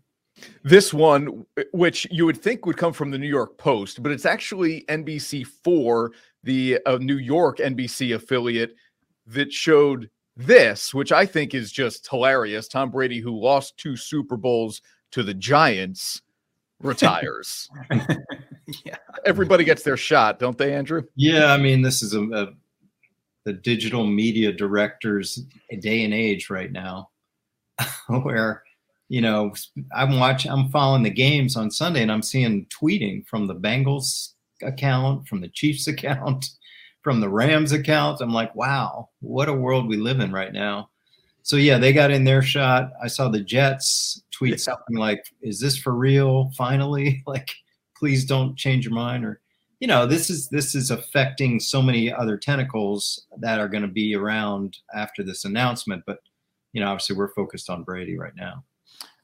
[0.62, 4.24] This one, which you would think would come from the New York Post, but it's
[4.24, 6.12] actually NBC four,
[6.44, 8.74] the uh, New York NBC affiliate,
[9.26, 10.08] that showed
[10.46, 12.68] this, which I think is just hilarious.
[12.68, 16.22] Tom Brady, who lost two Super Bowls to the Giants,
[16.80, 17.68] retires.
[18.84, 18.96] yeah.
[19.24, 21.02] Everybody gets their shot, don't they, Andrew?
[21.14, 22.48] Yeah, I mean, this is a, a
[23.44, 25.42] the digital media directors
[25.80, 27.10] day and age right now,
[28.08, 28.62] where
[29.08, 29.52] you know
[29.94, 34.34] I'm watching, I'm following the games on Sunday, and I'm seeing tweeting from the Bengals
[34.62, 36.46] account, from the Chiefs account
[37.02, 38.20] from the Rams account.
[38.20, 40.90] I'm like, wow, what a world we live in right now.
[41.42, 42.92] So yeah, they got in their shot.
[43.02, 44.56] I saw the Jets tweet yeah.
[44.56, 46.50] something like, "Is this for real?
[46.56, 47.50] Finally, like,
[47.96, 49.40] please don't change your mind." Or,
[49.80, 53.88] you know, this is this is affecting so many other tentacles that are going to
[53.88, 56.02] be around after this announcement.
[56.06, 56.18] But
[56.72, 58.64] you know, obviously, we're focused on Brady right now.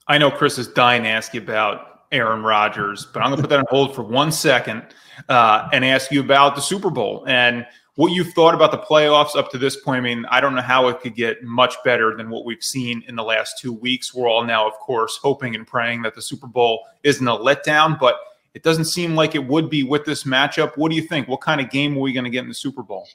[0.09, 3.42] I know Chris is dying to ask you about Aaron Rodgers, but I'm going to
[3.42, 4.83] put that on hold for one second
[5.29, 7.66] uh, and ask you about the Super Bowl and
[7.97, 9.99] what you've thought about the playoffs up to this point.
[9.99, 13.03] I mean, I don't know how it could get much better than what we've seen
[13.09, 14.14] in the last two weeks.
[14.14, 17.99] We're all now, of course, hoping and praying that the Super Bowl isn't a letdown,
[17.99, 18.16] but
[18.55, 20.77] it doesn't seem like it would be with this matchup.
[20.77, 21.29] What do you think?
[21.29, 23.09] What kind of game are we going to get in the Super Bowl?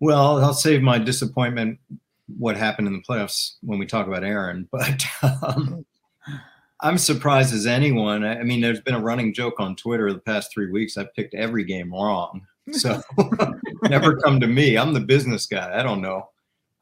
[0.00, 1.78] Well, I'll save my disappointment
[2.36, 5.04] what happened in the playoffs when we talk about Aaron, but
[5.42, 5.84] um,
[6.80, 8.24] I'm surprised as anyone.
[8.24, 10.96] I mean, there's been a running joke on Twitter the past three weeks.
[10.96, 12.46] I've picked every game wrong.
[12.72, 13.00] So
[13.82, 14.76] never come to me.
[14.76, 15.78] I'm the business guy.
[15.78, 16.28] I don't know.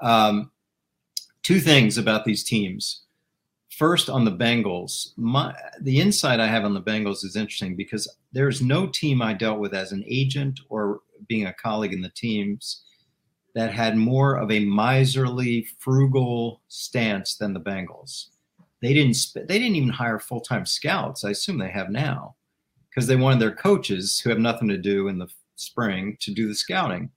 [0.00, 0.50] Um,
[1.42, 3.04] two things about these teams.
[3.70, 8.09] First, on the Bengals, my the insight I have on the Bengals is interesting because
[8.32, 12.11] there's no team I dealt with as an agent or being a colleague in the
[12.11, 12.82] teams
[13.54, 18.26] that had more of a miserly, frugal stance than the Bengals
[18.82, 21.24] they didn't sp- they didn't even hire full-time scouts.
[21.24, 22.36] I assume they have now
[22.90, 26.48] because they wanted their coaches who have nothing to do in the spring to do
[26.48, 27.10] the scouting.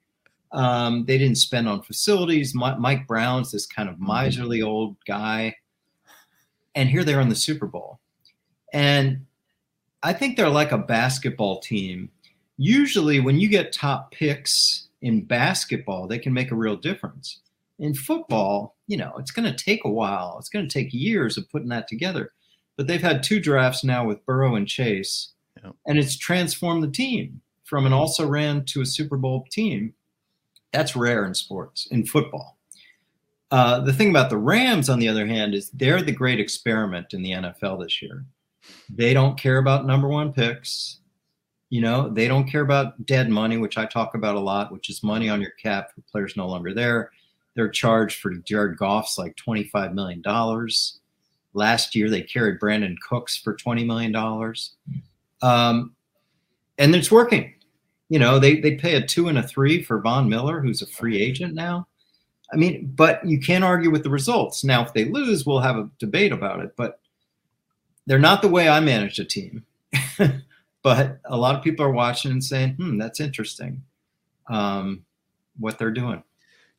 [0.52, 2.56] Um, they didn't spend on facilities.
[2.56, 4.08] Mike brown's this kind of mm-hmm.
[4.08, 5.56] miserly old guy.
[6.76, 8.00] And here they are in the super bowl.
[8.74, 9.26] And
[10.02, 12.10] i think they're like a basketball team.
[12.58, 17.40] Usually when you get top picks in basketball they can make a real difference
[17.80, 20.36] in football, you know, it's going to take a while.
[20.40, 22.34] It's going to take years of putting that together.
[22.78, 25.30] But they've had two drafts now with Burrow and Chase,
[25.62, 25.72] yeah.
[25.86, 29.94] and it's transformed the team from an also ran to a Super Bowl team.
[30.72, 32.58] That's rare in sports, in football.
[33.52, 37.14] Uh, the thing about the Rams, on the other hand, is they're the great experiment
[37.14, 38.26] in the NFL this year.
[38.90, 41.00] They don't care about number one picks.
[41.70, 44.90] You know, they don't care about dead money, which I talk about a lot, which
[44.90, 47.12] is money on your cap for players no longer there.
[47.56, 50.24] They're charged for Jared Goff's like $25 million.
[51.54, 54.16] Last year, they carried Brandin Cooks for $20 million.
[55.42, 55.96] Um,
[56.78, 57.54] and it's working.
[58.10, 60.88] You know, they, they pay a two and a three for Von Miller, who's a
[60.88, 61.88] free agent now.
[62.52, 64.64] I mean, but you can't argue with the results.
[64.64, 67.00] Now, if they lose, we'll have a debate about it, but
[68.08, 69.66] they're not the way I manage a team.
[70.84, 73.84] but a lot of people are watching and saying, hmm, that's interesting.
[74.50, 75.06] um,
[75.60, 76.24] what they're doing.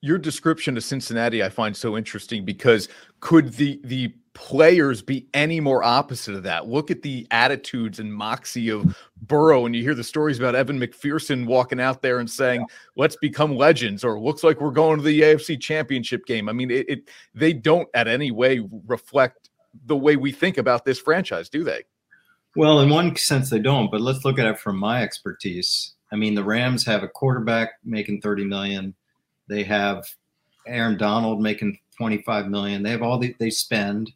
[0.03, 2.89] Your description of Cincinnati I find so interesting because
[3.21, 6.69] could the the players be any more opposite of that?
[6.69, 10.81] Look at the attitudes and moxie of Burrow, and you hear the stories about Evan
[10.81, 12.65] McPherson walking out there and saying,
[12.97, 16.71] "Let's become legends," or "Looks like we're going to the AFC Championship game." I mean,
[16.71, 19.51] it, it they don't at any way reflect
[19.87, 21.85] the way we think about this franchise, do they?
[22.57, 23.91] Well, in one sense, they don't.
[23.91, 25.95] But let's look at it from my expertise.
[26.13, 28.95] I mean, the Rams have a quarterback making thirty million.
[29.51, 30.07] They have
[30.67, 32.83] Aaron Donald making 25 million.
[32.83, 34.13] They have all the, they spend.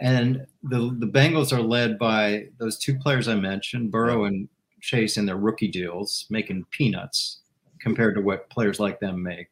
[0.00, 4.48] And the the Bengals are led by those two players I mentioned, Burrow and
[4.80, 7.42] Chase in their rookie deals, making peanuts
[7.78, 9.48] compared to what players like them make.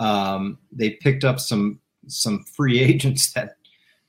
[0.00, 3.56] Um, they picked up some some free agents that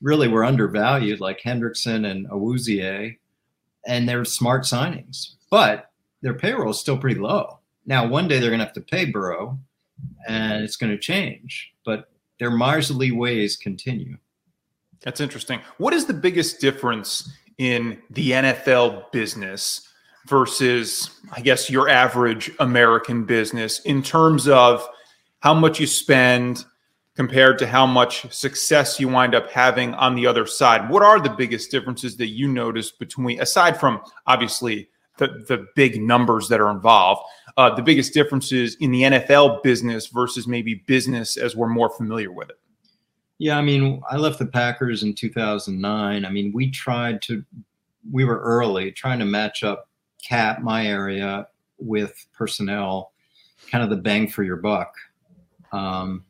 [0.02, 3.18] really were undervalued, like Hendrickson and Awuzie,
[3.86, 5.36] and they're smart signings.
[5.52, 5.92] But
[6.22, 7.60] their payroll is still pretty low.
[7.86, 9.60] Now, one day they're going to have to pay Burrow,
[10.28, 11.74] and it's going to change.
[11.86, 12.10] But
[12.40, 14.18] their miserly ways continue.
[15.02, 15.62] That's interesting.
[15.78, 19.88] What is the biggest difference in the NFL business
[20.28, 24.88] versus, I guess, your average American business in terms of
[25.40, 26.66] how much you spend
[27.16, 30.90] compared to how much success you wind up having on the other side?
[30.90, 36.02] What are the biggest differences that you notice between, aside from obviously the, the big
[36.02, 37.22] numbers that are involved,
[37.58, 42.32] uh, the biggest differences in the NFL business versus maybe business as we're more familiar
[42.32, 42.60] with it?
[43.38, 46.26] Yeah, I mean, I left the Packers in 2009.
[46.26, 47.44] I mean, we tried to,
[48.12, 49.90] we were early trying to match up
[50.24, 51.48] cap, my area,
[51.78, 53.12] with personnel,
[53.70, 54.94] kind of the bang for your buck.
[55.72, 56.24] Um,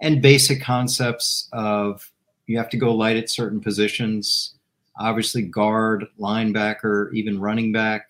[0.00, 2.10] and basic concepts of
[2.46, 4.56] you have to go light at certain positions.
[4.98, 8.08] Obviously, guard, linebacker, even running back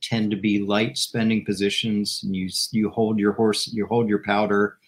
[0.00, 2.20] tend to be light spending positions.
[2.22, 4.78] And you you hold your horse, you hold your powder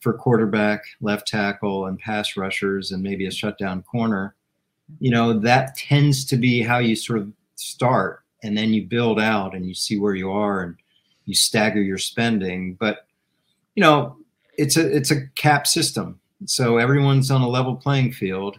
[0.00, 4.34] for quarterback, left tackle, and pass rushers, and maybe a shutdown corner.
[5.00, 9.18] You know that tends to be how you sort of start, and then you build
[9.18, 10.76] out, and you see where you are, and
[11.24, 12.74] you stagger your spending.
[12.74, 13.06] But
[13.74, 14.16] you know
[14.58, 18.58] it's a it's a cap system, so everyone's on a level playing field.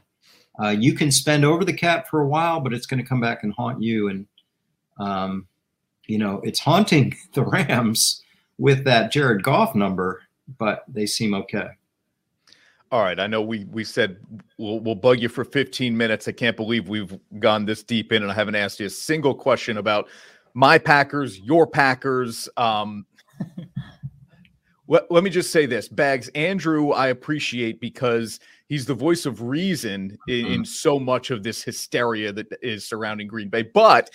[0.62, 3.20] Uh, you can spend over the cap for a while, but it's going to come
[3.20, 4.08] back and haunt you.
[4.08, 4.26] And
[5.00, 5.48] um,
[6.08, 8.22] you know, it's haunting the Rams
[8.58, 10.22] with that Jared Goff number,
[10.58, 11.68] but they seem okay.
[12.92, 14.18] All right, I know we we said
[14.58, 16.28] we'll we'll bug you for 15 minutes.
[16.28, 19.34] I can't believe we've gone this deep in, and I haven't asked you a single
[19.34, 20.08] question about
[20.54, 22.48] my Packers, your Packers.
[22.58, 23.06] Um,
[24.88, 29.42] let, let me just say this, Bags Andrew, I appreciate because he's the voice of
[29.42, 30.56] reason in, mm.
[30.56, 33.64] in so much of this hysteria that is surrounding Green Bay.
[33.64, 34.10] But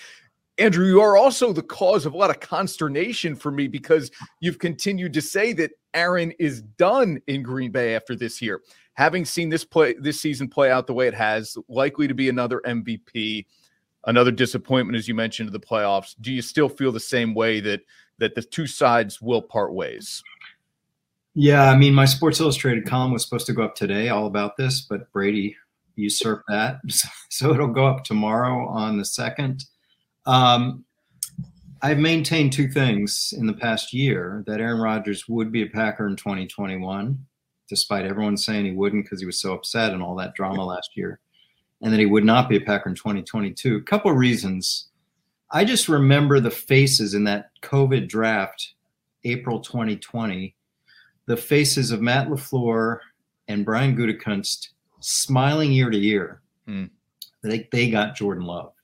[0.60, 4.58] Andrew, you are also the cause of a lot of consternation for me because you've
[4.58, 8.60] continued to say that Aaron is done in Green Bay after this year.
[8.94, 12.28] Having seen this play this season play out the way it has, likely to be
[12.28, 13.46] another MVP,
[14.04, 16.14] another disappointment as you mentioned to the playoffs.
[16.20, 17.80] Do you still feel the same way that
[18.18, 20.22] that the two sides will part ways?
[21.34, 24.58] Yeah, I mean, my Sports Illustrated column was supposed to go up today, all about
[24.58, 25.56] this, but Brady
[25.96, 26.80] usurped that,
[27.30, 29.64] so it'll go up tomorrow on the second.
[30.26, 30.84] Um,
[31.82, 36.06] I've maintained two things in the past year that Aaron Rodgers would be a Packer
[36.06, 37.18] in 2021,
[37.68, 40.90] despite everyone saying he wouldn't because he was so upset and all that drama last
[40.94, 41.20] year,
[41.80, 43.76] and that he would not be a Packer in 2022.
[43.76, 44.88] A couple of reasons.
[45.52, 48.74] I just remember the faces in that COVID draft,
[49.24, 50.54] April 2020,
[51.26, 52.98] the faces of Matt LaFleur
[53.48, 54.68] and Brian Gutekunst
[55.00, 56.42] smiling year to year.
[56.68, 56.90] Mm.
[57.42, 58.74] They, they got Jordan Love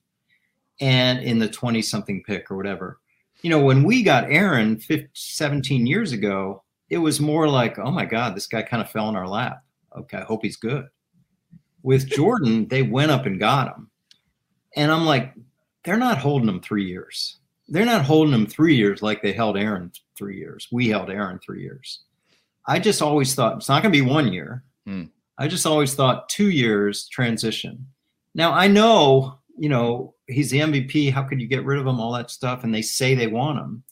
[0.79, 2.99] and in the 20 something pick or whatever.
[3.41, 7.91] You know, when we got Aaron 15, 17 years ago, it was more like, oh
[7.91, 9.63] my God, this guy kind of fell in our lap.
[9.95, 10.87] Okay, I hope he's good.
[11.83, 13.89] With Jordan, they went up and got him.
[14.75, 15.33] And I'm like,
[15.83, 17.37] they're not holding him three years.
[17.69, 20.67] They're not holding him three years like they held Aaron three years.
[20.71, 22.03] We held Aaron three years.
[22.65, 24.63] I just always thought it's not going to be one year.
[24.85, 25.05] Hmm.
[25.37, 27.87] I just always thought two years transition.
[28.33, 31.11] Now I know, you know, he's the MVP.
[31.11, 31.99] How could you get rid of him?
[31.99, 32.63] All that stuff.
[32.63, 33.83] And they say they want him.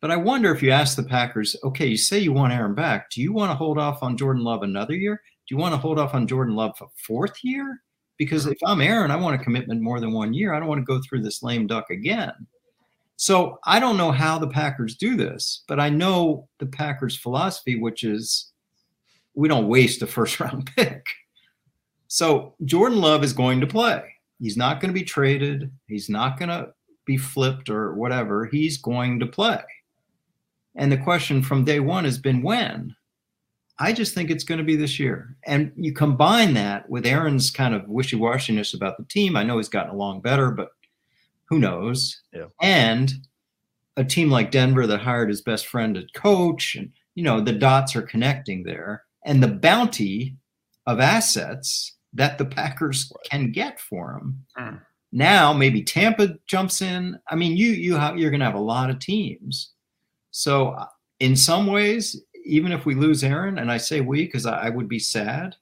[0.00, 3.10] But I wonder if you ask the Packers, okay, you say you want Aaron back.
[3.10, 5.16] Do you want to hold off on Jordan Love another year?
[5.16, 7.82] Do you want to hold off on Jordan Love for fourth year?
[8.16, 10.54] Because if I'm Aaron, I want a commitment more than one year.
[10.54, 12.32] I don't want to go through this lame duck again.
[13.16, 17.78] So I don't know how the Packers do this, but I know the Packers' philosophy,
[17.78, 18.52] which is
[19.34, 21.04] we don't waste a first round pick.
[22.08, 24.14] So Jordan Love is going to play.
[24.40, 25.70] He's not going to be traded.
[25.86, 26.72] He's not going to
[27.04, 28.46] be flipped or whatever.
[28.46, 29.62] He's going to play.
[30.76, 32.94] And the question from day one has been when.
[33.78, 35.36] I just think it's going to be this year.
[35.46, 39.36] And you combine that with Aaron's kind of wishy washiness about the team.
[39.36, 40.68] I know he's gotten along better, but
[41.46, 42.20] who knows?
[42.32, 42.46] Yeah.
[42.60, 43.12] And
[43.96, 47.52] a team like Denver that hired his best friend as coach, and you know, the
[47.52, 49.04] dots are connecting there.
[49.24, 50.36] And the bounty
[50.86, 54.44] of assets that the Packers can get for him.
[54.58, 54.80] Mm.
[55.12, 57.18] Now maybe Tampa jumps in.
[57.28, 59.72] I mean, you you have, you're going to have a lot of teams.
[60.30, 60.86] So uh,
[61.18, 64.70] in some ways, even if we lose Aaron, and I say we because I, I,
[64.70, 65.56] would be sad,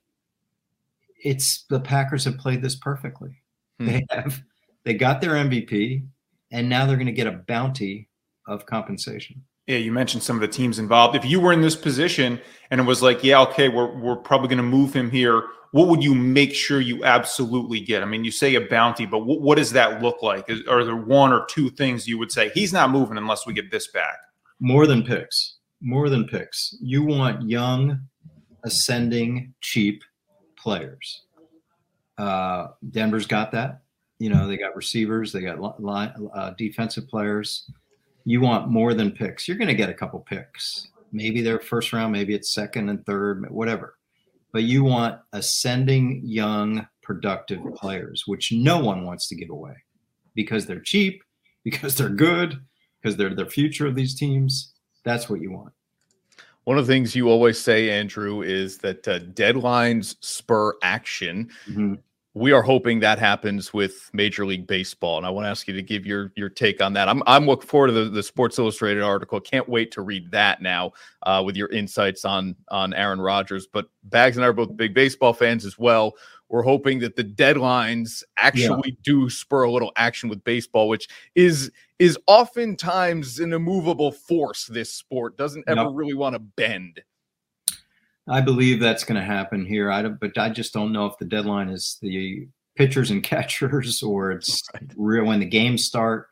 [1.22, 3.42] it's the Packers have played this perfectly.
[3.78, 3.86] Hmm.
[3.86, 4.42] They have
[4.84, 6.04] they got their MVP,
[6.52, 8.08] and now they're going to get a bounty
[8.46, 9.42] of compensation.
[9.68, 11.14] Yeah, you mentioned some of the teams involved.
[11.14, 12.40] If you were in this position
[12.72, 15.86] and it was like, yeah, okay, we're we're probably going to move him here, what
[15.86, 18.02] would you make sure you absolutely get?
[18.02, 20.48] I mean, you say a bounty, but what, what does that look like?
[20.50, 23.52] Is, are there one or two things you would say he's not moving unless we
[23.52, 24.16] get this back?
[24.58, 26.76] More than picks more than picks.
[26.80, 28.00] You want young,
[28.64, 30.02] ascending, cheap
[30.56, 31.22] players.
[32.16, 33.82] Uh, Denver's got that.
[34.18, 37.70] You know, they got receivers, they got uh, defensive players.
[38.28, 39.48] You want more than picks.
[39.48, 40.88] You're going to get a couple picks.
[41.12, 43.96] Maybe they're first round, maybe it's second and third, whatever.
[44.52, 49.76] But you want ascending, young, productive players, which no one wants to give away
[50.34, 51.22] because they're cheap,
[51.64, 52.60] because they're good,
[53.00, 54.74] because they're the future of these teams.
[55.04, 55.72] That's what you want.
[56.64, 61.48] One of the things you always say, Andrew, is that uh, deadlines spur action.
[61.66, 61.94] Mm-hmm.
[62.38, 65.74] We are hoping that happens with Major League Baseball, and I want to ask you
[65.74, 67.08] to give your your take on that.
[67.08, 69.40] I'm I'm looking forward to the, the Sports Illustrated article.
[69.40, 70.92] Can't wait to read that now
[71.24, 73.66] uh, with your insights on on Aaron Rodgers.
[73.66, 76.14] But Bags and I are both big baseball fans as well.
[76.48, 79.00] We're hoping that the deadlines actually yeah.
[79.02, 84.66] do spur a little action with baseball, which is is oftentimes an immovable force.
[84.66, 87.02] This sport doesn't ever really want to bend.
[88.28, 89.90] I believe that's going to happen here.
[89.90, 94.02] I don't, but I just don't know if the deadline is the pitchers and catchers
[94.02, 94.90] or it's right.
[94.96, 96.28] real when the games start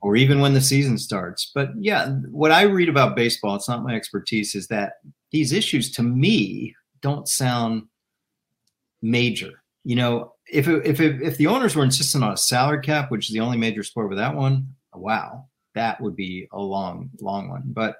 [0.00, 1.50] or even when the season starts.
[1.54, 4.94] But yeah, what I read about baseball, it's not my expertise, is that
[5.30, 7.84] these issues to me don't sound
[9.00, 9.62] major.
[9.84, 13.10] You know, if it, if it, if the owners were insistent on a salary cap,
[13.10, 17.10] which is the only major sport with that one, wow, that would be a long,
[17.20, 17.62] long one.
[17.66, 17.96] But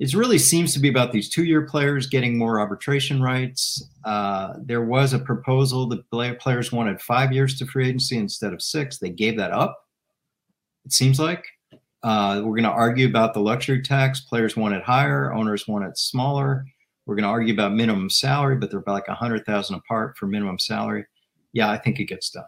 [0.00, 3.88] it really seems to be about these two-year players getting more arbitration rights.
[4.04, 8.60] Uh, there was a proposal that players wanted five years to free agency instead of
[8.60, 8.98] six.
[8.98, 9.78] They gave that up.
[10.84, 11.46] It seems like
[12.02, 14.20] uh, we're going to argue about the luxury tax.
[14.20, 16.66] Players want it higher, owners want it smaller.
[17.06, 20.16] We're going to argue about minimum salary, but they're about like a hundred thousand apart
[20.18, 21.04] for minimum salary.
[21.52, 22.44] Yeah, I think it gets done.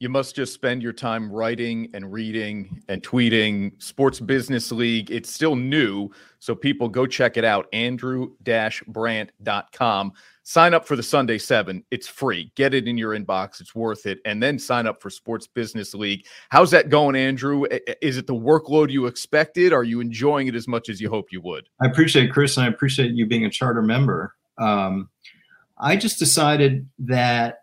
[0.00, 5.10] You must just spend your time writing and reading and tweeting Sports Business League.
[5.10, 7.66] It's still new, so people go check it out.
[7.74, 10.12] Andrew-Brandt.com.
[10.42, 11.84] Sign up for the Sunday Seven.
[11.90, 12.50] It's free.
[12.54, 13.60] Get it in your inbox.
[13.60, 14.20] It's worth it.
[14.24, 16.24] And then sign up for Sports Business League.
[16.48, 17.66] How's that going, Andrew?
[18.00, 19.74] Is it the workload you expected?
[19.74, 21.68] Are you enjoying it as much as you hope you would?
[21.82, 24.34] I appreciate it, Chris, and I appreciate you being a charter member.
[24.56, 25.10] Um,
[25.78, 27.59] I just decided that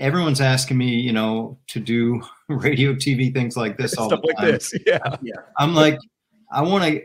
[0.00, 4.34] everyone's asking me, you know, to do radio, TV, things like this all Stuff the
[4.34, 4.44] time.
[4.44, 4.74] like this.
[4.86, 5.16] Yeah.
[5.22, 5.34] Yeah.
[5.58, 5.98] I'm like,
[6.50, 7.02] I want to,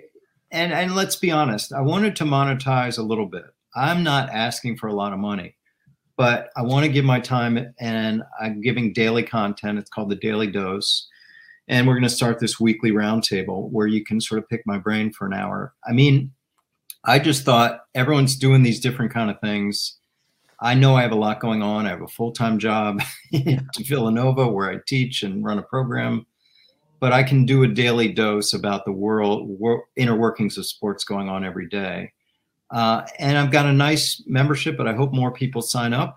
[0.51, 3.43] and and let's be honest, I wanted to monetize a little bit.
[3.75, 5.55] I'm not asking for a lot of money,
[6.17, 9.77] but I want to give my time, and I'm giving daily content.
[9.77, 11.07] It's called the Daily Dose.
[11.67, 14.77] And we're going to start this weekly roundtable where you can sort of pick my
[14.77, 15.73] brain for an hour.
[15.87, 16.31] I mean,
[17.05, 19.97] I just thought everyone's doing these different kind of things
[20.65, 21.85] I know I have a lot going on.
[21.85, 22.99] I have a full time job
[23.31, 26.25] in Villanova where I teach and run a program,
[26.99, 31.03] but I can do a daily dose about the world, wor- inner workings of sports
[31.03, 32.11] going on every day.
[32.71, 36.15] Uh, and I've got a nice membership, but I hope more people sign up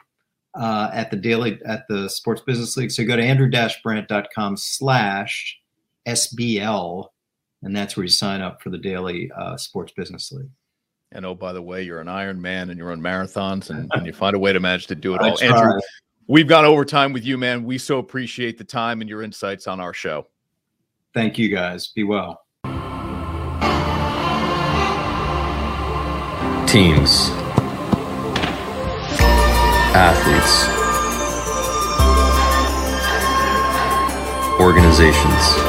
[0.55, 2.91] uh, at the daily at the Sports Business League.
[2.91, 5.59] So go to andrew-brandt.com slash
[6.07, 7.07] SBL,
[7.63, 10.49] and that's where you sign up for the daily uh, Sports Business League.
[11.13, 14.07] And oh, by the way, you're an Iron Man and you run marathons and, and
[14.07, 15.43] you find a way to manage to do it all.
[15.43, 15.81] Andrew,
[16.27, 17.65] we've gone over time with you, man.
[17.65, 20.27] We so appreciate the time and your insights on our show.
[21.15, 21.89] Thank you, guys.
[21.89, 22.45] Be well.
[26.67, 27.31] Teams,
[29.95, 30.69] athletes,
[34.61, 35.68] organizations.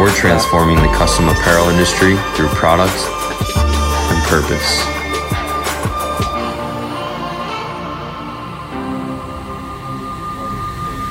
[0.00, 4.84] We're transforming the custom apparel industry through products and purpose.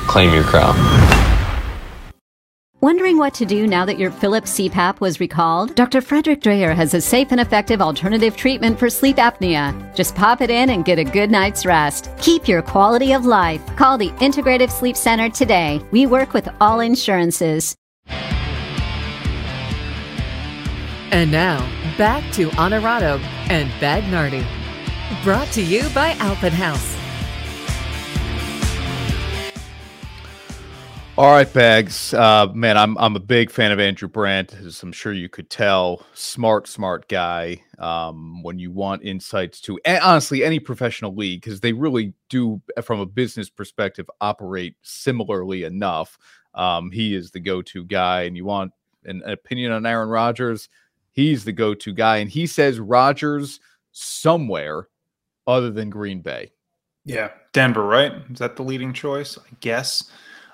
[0.08, 0.74] Claim your crown.
[2.80, 5.74] Wondering what to do now that your Philips CPAP was recalled?
[5.74, 6.00] Dr.
[6.00, 9.74] Frederick Dreyer has a safe and effective alternative treatment for sleep apnea.
[9.94, 12.08] Just pop it in and get a good night's rest.
[12.18, 13.60] Keep your quality of life.
[13.76, 15.82] Call the Integrative Sleep Center today.
[15.90, 17.76] We work with all insurances.
[21.10, 21.58] And now,
[21.96, 24.46] back to Honorado and Bagnardi.
[25.24, 26.96] Brought to you by Alpenhaus.
[31.16, 32.14] All right, Bags.
[32.14, 35.50] Uh, man, I'm I'm a big fan of Andrew Brandt, as I'm sure you could
[35.50, 36.06] tell.
[36.14, 37.62] Smart, smart guy.
[37.78, 43.00] Um, when you want insights to, honestly, any professional league, because they really do, from
[43.00, 46.18] a business perspective, operate similarly enough.
[46.54, 48.72] Um, he is the go-to guy, and you want
[49.04, 50.68] an, an opinion on Aaron Rodgers.
[51.18, 53.58] He's the go-to guy, and he says Rodgers
[53.90, 54.86] somewhere
[55.48, 56.52] other than Green Bay.
[57.04, 58.12] Yeah, Denver, right?
[58.30, 59.36] Is that the leading choice?
[59.36, 60.08] I guess.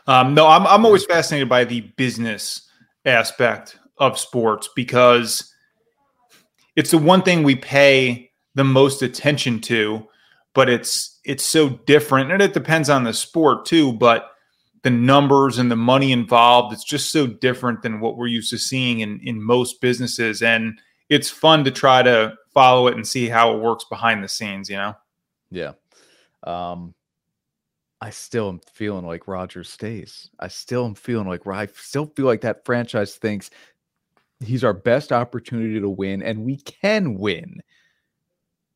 [0.07, 2.67] Um, no, I'm I'm always fascinated by the business
[3.05, 5.53] aspect of sports because
[6.77, 10.09] it's the one thing we pay the most attention to,
[10.55, 13.93] but it's it's so different, and it depends on the sport too.
[13.93, 14.31] But
[14.85, 18.59] the numbers and the money involved, it's just so different than what we're used to
[18.59, 20.79] seeing in in most businesses, and
[21.09, 24.69] it's fun to try to follow it and see how it works behind the scenes.
[24.69, 24.95] You know?
[25.51, 25.73] Yeah.
[26.45, 26.95] Um,
[28.01, 30.29] I still am feeling like Rodgers stays.
[30.39, 33.49] I still am feeling like I still feel like that franchise thinks
[34.41, 37.63] he's our best opportunity to win, and we can win.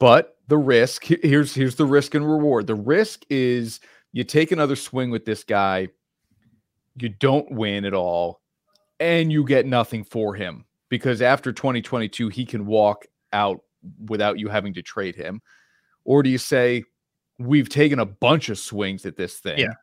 [0.01, 2.67] But the risk here's here's the risk and reward.
[2.67, 3.81] The risk is
[4.13, 5.89] you take another swing with this guy,
[7.01, 8.41] you don't win at all,
[9.01, 13.61] and you get nothing for him because after 2022 he can walk out
[14.07, 15.41] without you having to trade him.
[16.05, 16.85] Or do you say
[17.39, 19.75] we've taken a bunch of swings at this thing, Yeah.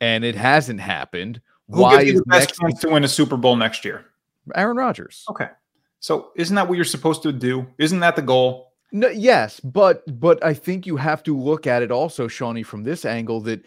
[0.00, 1.40] and it hasn't happened.
[1.68, 4.06] Who Why is the best next chance to win a Super Bowl next year?
[4.54, 5.24] Aaron Rodgers?
[5.30, 5.48] Okay.
[6.00, 7.66] So isn't that what you're supposed to do?
[7.78, 8.72] Isn't that the goal?
[8.92, 12.82] No, yes, but but I think you have to look at it also, Shawnee, from
[12.82, 13.64] this angle that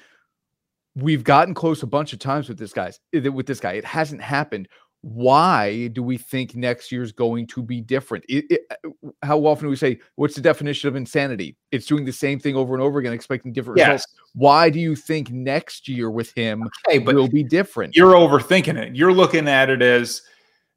[0.96, 3.74] we've gotten close a bunch of times with this guys eh, with this guy.
[3.74, 4.68] It hasn't happened.
[5.02, 8.24] Why do we think next year's going to be different?
[8.30, 8.90] It, it, uh,
[9.22, 12.56] how often do we say, "What's the definition of insanity?" It's doing the same thing
[12.56, 14.06] over and over again, expecting different results.
[14.34, 17.96] Why do you think next year with him but will be different?
[17.96, 18.96] you're overthinking it.
[18.96, 20.22] You're looking at it as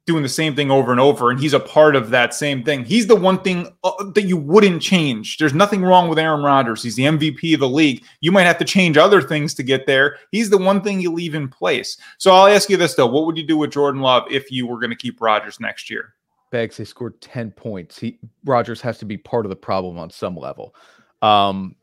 [0.07, 2.85] doing the same thing over and over, and he's a part of that same thing.
[2.85, 5.37] He's the one thing uh, that you wouldn't change.
[5.37, 6.81] There's nothing wrong with Aaron Rodgers.
[6.81, 8.03] He's the MVP of the league.
[8.21, 10.17] You might have to change other things to get there.
[10.31, 11.97] He's the one thing you leave in place.
[12.17, 14.65] So I'll ask you this though: What would you do with Jordan Love if you
[14.65, 16.13] were going to keep Rodgers next year?
[16.49, 17.99] Bags, they scored 10 points.
[17.99, 20.73] He Rodgers has to be part of the problem on some level.
[21.21, 21.75] Um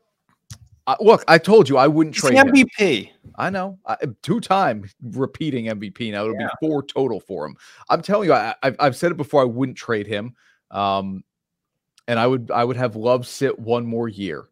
[0.87, 2.67] I, look, I told you I wouldn't He's trade the him.
[2.67, 3.09] MVP.
[3.37, 3.79] I know.
[3.87, 6.11] I, two time repeating MVP.
[6.11, 6.47] Now it'll Yeah.
[6.61, 7.55] be four total for him.
[7.89, 9.41] I'm telling you, I, I've, I've said it before.
[9.41, 10.35] I wouldn't trade him.
[10.71, 11.23] Um,
[12.07, 14.45] and I would I would have Love sit one more year,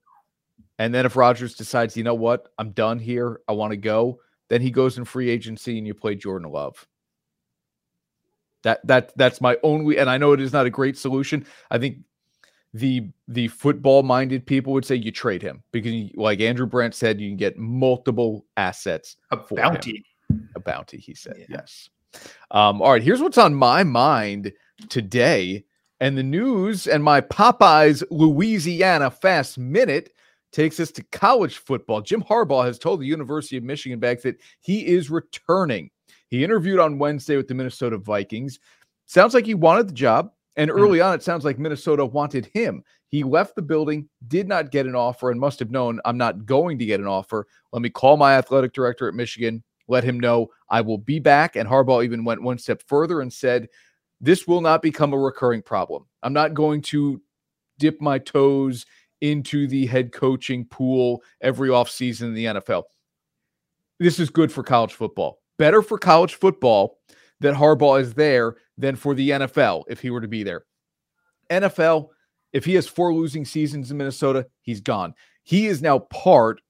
[0.80, 3.42] and then if Rodgers decides, you know what, I'm done here.
[3.48, 4.20] I want to go.
[4.50, 6.88] Then he goes in free agency, and you play Jordan Love.
[8.64, 10.00] That that that's my only.
[10.00, 11.46] And I know it is not a great solution.
[11.70, 11.98] I think
[12.74, 16.96] the the football minded people would say you trade him because, you, like Andrew Brandt
[16.96, 19.64] said, you can get multiple assets A For him.
[19.74, 20.06] bounty.
[20.56, 21.36] a bounty, he said.
[21.38, 21.46] Yeah.
[21.50, 21.90] Yes.
[22.52, 24.52] Um, all right, here's what's on my mind
[24.90, 25.64] today.
[26.00, 30.12] And the news and my Popeyes Louisiana fast minute
[30.52, 32.02] takes us to college football.
[32.02, 35.90] Jim Harbaugh has told the University of Michigan Bags that he is returning.
[36.28, 38.60] He interviewed on Wednesday with the Minnesota Vikings.
[39.06, 40.32] Sounds like he wanted the job.
[40.56, 40.78] And Hmm.
[40.78, 42.84] early on, it sounds like Minnesota wanted him.
[43.08, 46.46] He left the building, did not get an offer, and must have known I'm not
[46.46, 47.48] going to get an offer.
[47.72, 51.56] Let me call my athletic director at Michigan, let him know I will be back.
[51.56, 53.68] And Harbaugh even went one step further and said,
[54.22, 56.06] This will not become a recurring problem.
[56.24, 57.22] I'm not going to
[57.80, 58.86] dip my toes
[59.22, 62.84] into the head coaching pool every offseason in the NFL.
[64.00, 65.42] This is good for college football.
[65.58, 66.98] Better for college football
[67.40, 70.66] that Harbaugh is there than for the NFL if he were to be there.
[71.50, 72.10] NFL,
[72.54, 75.14] if he has four losing seasons in Minnesota, he's gone.
[75.44, 76.62] He is now part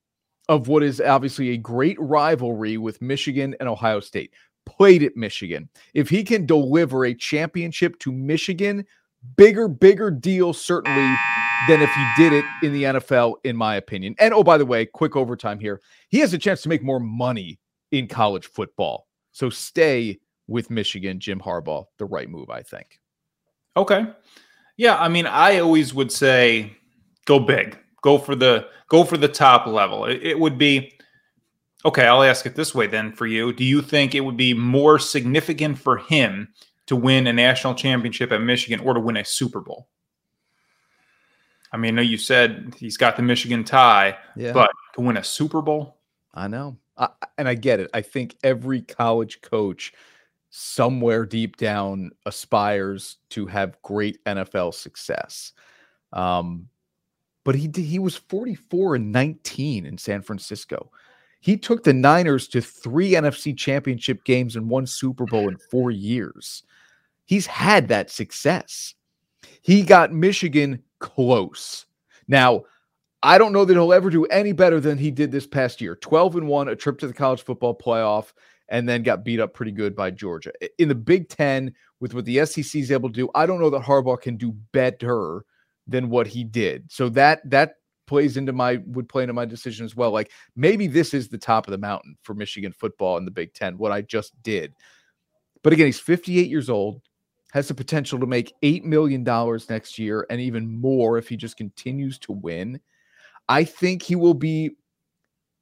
[0.49, 4.33] of what is obviously a great rivalry with Michigan and Ohio State.
[4.65, 5.69] Played at Michigan.
[5.93, 8.85] If he can deliver a championship to Michigan,
[9.35, 11.15] bigger, bigger deal, certainly,
[11.67, 14.15] than if he did it in the NFL, in my opinion.
[14.19, 15.81] And oh, by the way, quick overtime here.
[16.09, 17.59] He has a chance to make more money
[17.91, 19.07] in college football.
[19.31, 22.99] So stay with Michigan, Jim Harbaugh, the right move, I think.
[23.77, 24.05] Okay.
[24.77, 26.75] Yeah, I mean, I always would say
[27.25, 27.77] go big.
[28.01, 30.05] Go for the go for the top level.
[30.05, 30.93] It, it would be
[31.85, 33.51] Okay, I'll ask it this way then for you.
[33.51, 36.47] Do you think it would be more significant for him
[36.85, 39.89] to win a national championship at Michigan or to win a Super Bowl?
[41.73, 44.53] I mean, I know you said he's got the Michigan tie, Yeah.
[44.53, 45.97] but to win a Super Bowl?
[46.33, 46.77] I know.
[46.97, 47.89] I, and I get it.
[47.93, 49.91] I think every college coach
[50.55, 55.51] somewhere deep down aspires to have great NFL success.
[56.13, 56.69] Um,
[57.43, 60.91] but he he was 44 and 19 in San Francisco.
[61.39, 65.89] He took the Niners to three NFC championship games and one Super Bowl in four
[65.89, 66.61] years.
[67.25, 68.93] He's had that success.
[69.63, 71.87] He got Michigan close.
[72.27, 72.63] Now,
[73.23, 75.95] I don't know that he'll ever do any better than he did this past year
[75.95, 78.33] 12 and 1, a trip to the college football playoff,
[78.69, 80.51] and then got beat up pretty good by Georgia.
[80.77, 83.69] In the Big Ten, with what the SEC is able to do, I don't know
[83.69, 85.45] that Harbaugh can do better
[85.87, 86.91] than what he did.
[86.91, 90.11] So that that plays into my would play into my decision as well.
[90.11, 93.53] Like maybe this is the top of the mountain for Michigan football in the Big
[93.53, 94.73] Ten, what I just did.
[95.63, 97.01] But again, he's 58 years old,
[97.53, 99.23] has the potential to make $8 million
[99.69, 102.81] next year and even more if he just continues to win.
[103.47, 104.71] I think he will be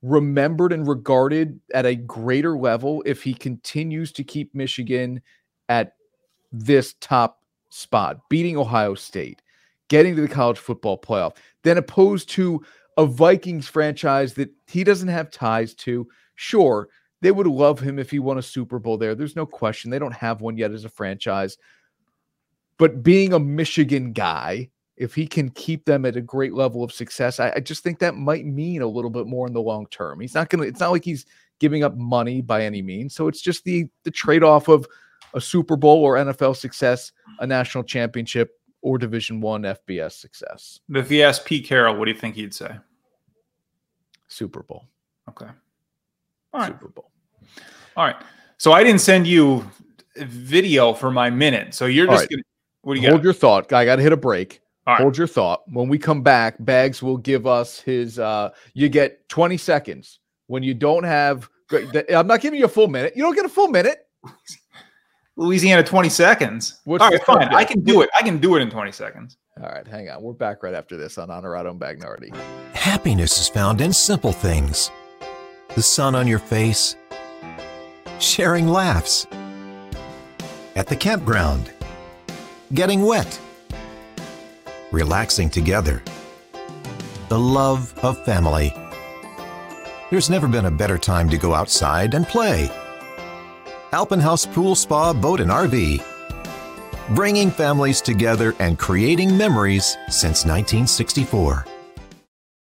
[0.01, 5.21] remembered and regarded at a greater level if he continues to keep Michigan
[5.69, 5.93] at
[6.51, 9.41] this top spot, beating Ohio State,
[9.89, 12.63] getting to the college football playoff, than opposed to
[12.97, 16.07] a Vikings franchise that he doesn't have ties to.
[16.35, 16.89] Sure,
[17.21, 19.15] they would love him if he won a Super Bowl there.
[19.15, 19.91] There's no question.
[19.91, 21.57] They don't have one yet as a franchise.
[22.77, 24.71] But being a Michigan guy,
[25.01, 27.97] if he can keep them at a great level of success, I, I just think
[27.99, 30.19] that might mean a little bit more in the long term.
[30.19, 31.25] He's not gonna, it's not like he's
[31.59, 33.15] giving up money by any means.
[33.15, 34.85] So it's just the the trade-off of
[35.33, 38.51] a Super Bowl or NFL success, a national championship,
[38.83, 40.79] or division one FBS success.
[40.89, 42.77] If you asked Pete Carroll, what do you think he'd say?
[44.27, 44.87] Super Bowl.
[45.29, 45.47] Okay.
[46.53, 46.67] All right.
[46.67, 47.09] Super Bowl.
[47.97, 48.17] All right.
[48.57, 49.67] So I didn't send you
[50.15, 51.73] video for my minute.
[51.73, 52.29] So you're All just right.
[52.29, 52.43] gonna
[52.83, 53.23] what do you Hold got?
[53.23, 53.73] your thought.
[53.73, 54.60] I got to hit a break.
[54.87, 55.01] All right.
[55.01, 55.61] Hold your thought.
[55.71, 58.17] When we come back, Bags will give us his.
[58.19, 60.19] uh You get 20 seconds.
[60.47, 61.49] When you don't have,
[62.13, 63.13] I'm not giving you a full minute.
[63.15, 64.07] You don't get a full minute.
[65.37, 66.81] Louisiana 20 seconds.
[66.83, 67.35] What's All the right, fine.
[67.43, 67.55] subject?
[67.55, 68.09] I can do it.
[68.17, 69.37] I can do it in 20 seconds.
[69.57, 70.21] All right, hang on.
[70.21, 72.35] We're back right after this on Honorado and Bagnardi.
[72.73, 74.89] Happiness is found in simple things
[75.75, 76.95] the sun on your face,
[78.19, 79.25] sharing laughs,
[80.75, 81.71] at the campground,
[82.73, 83.39] getting wet,
[84.91, 86.03] relaxing together,
[87.29, 88.73] the love of family.
[90.09, 92.69] There's never been a better time to go outside and play.
[93.93, 96.03] Alpenhaus Pool Spa Boat and RV.
[97.15, 101.65] Bringing families together and creating memories since 1964.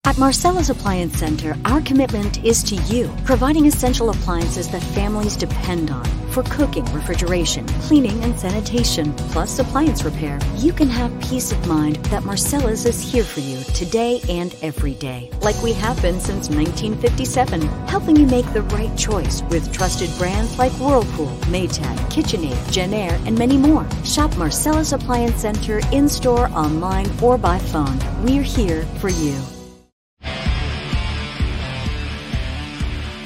[0.06, 5.90] At Marcella's Appliance Center, our commitment is to you, providing essential appliances that families depend
[5.90, 10.38] on for cooking, refrigeration, cleaning, and sanitation, plus appliance repair.
[10.58, 14.94] You can have peace of mind that Marcella's is here for you today and every
[14.94, 20.16] day, like we have been since 1957, helping you make the right choice with trusted
[20.18, 23.84] brands like Whirlpool, Maytag, KitchenAid, Jenn-Air, and many more.
[24.04, 27.98] Shop Marcella's Appliance Center in store, online, or by phone.
[28.22, 29.36] We're here for you.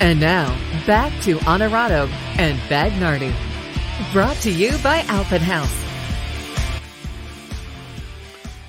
[0.00, 0.48] And now,
[0.86, 2.06] back to Honorado
[2.38, 3.34] and Bagnardi.
[4.12, 5.70] Brought to you by Alpenhaus.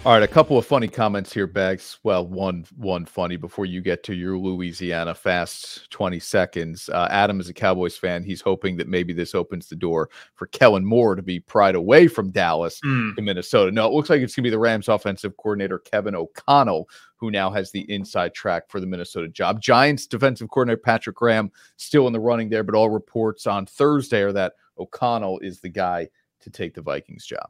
[0.04, 2.00] All right, a couple of funny comments here, Bags.
[2.04, 6.90] Well, one one funny before you get to your Louisiana fast 20 seconds.
[6.90, 8.24] Uh, Adam is a Cowboys fan.
[8.24, 12.08] He's hoping that maybe this opens the door for Kellen Moore to be pried away
[12.08, 13.12] from Dallas Hmm.
[13.16, 13.72] to Minnesota.
[13.72, 16.90] No, it looks like it's going to be the Rams offensive coordinator, Kevin O'Connell,
[17.22, 19.62] who now has the inside track for the Minnesota job.
[19.62, 24.24] Giants defensive coordinator, Patrick Graham, still in the running there, but all reports on Thursday
[24.24, 26.10] are that O'Connell is the guy
[26.40, 27.48] to take the Vikings job.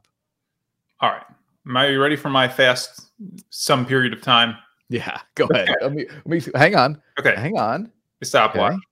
[1.00, 1.24] All right.
[1.66, 3.12] Am I ready for my fast
[3.48, 4.56] some period of time?
[4.90, 5.70] Yeah, go ahead.
[5.80, 7.00] Let me, let me hang on.
[7.18, 7.34] Okay.
[7.34, 7.90] Hang on.
[8.22, 8.74] Stopwatch.
[8.74, 8.82] Okay.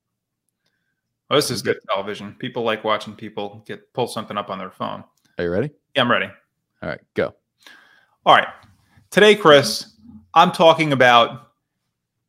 [1.29, 2.35] Oh, this is good television.
[2.39, 5.05] People like watching people get pull something up on their phone.
[5.37, 5.71] Are you ready?
[5.95, 6.31] Yeah, I'm ready.
[6.83, 7.35] All right, go.
[8.25, 8.49] All right.
[9.11, 9.97] Today, Chris,
[10.35, 11.51] I'm talking about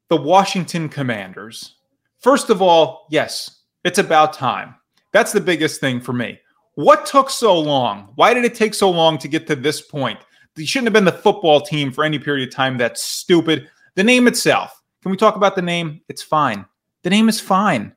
[0.10, 1.76] the Washington Commanders.
[2.20, 4.76] First of all, yes, it's about time.
[5.14, 6.40] That's the biggest thing for me.
[6.76, 8.12] What took so long?
[8.16, 10.20] Why did it take so long to get to this point?
[10.56, 12.78] They shouldn't have been the football team for any period of time.
[12.78, 13.70] That's stupid.
[13.96, 14.82] The name itself.
[15.02, 16.02] Can we talk about the name?
[16.10, 16.66] It's fine.
[17.04, 17.94] The name is fine.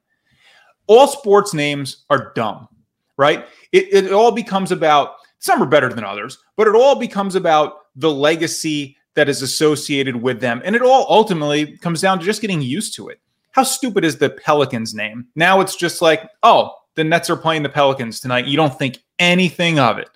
[0.87, 2.69] All sports names are dumb,
[3.17, 3.47] right?
[3.73, 7.75] It, it all becomes about some are better than others, but it all becomes about
[7.97, 10.61] the legacy that is associated with them.
[10.65, 13.21] And it all ultimately comes down to just getting used to it.
[13.53, 15.27] how stupid is the Pelicans name?
[15.37, 18.47] Now it's just like, oh, the Nets are playing the Pelicans tonight.
[18.47, 20.11] You don't think anything of it.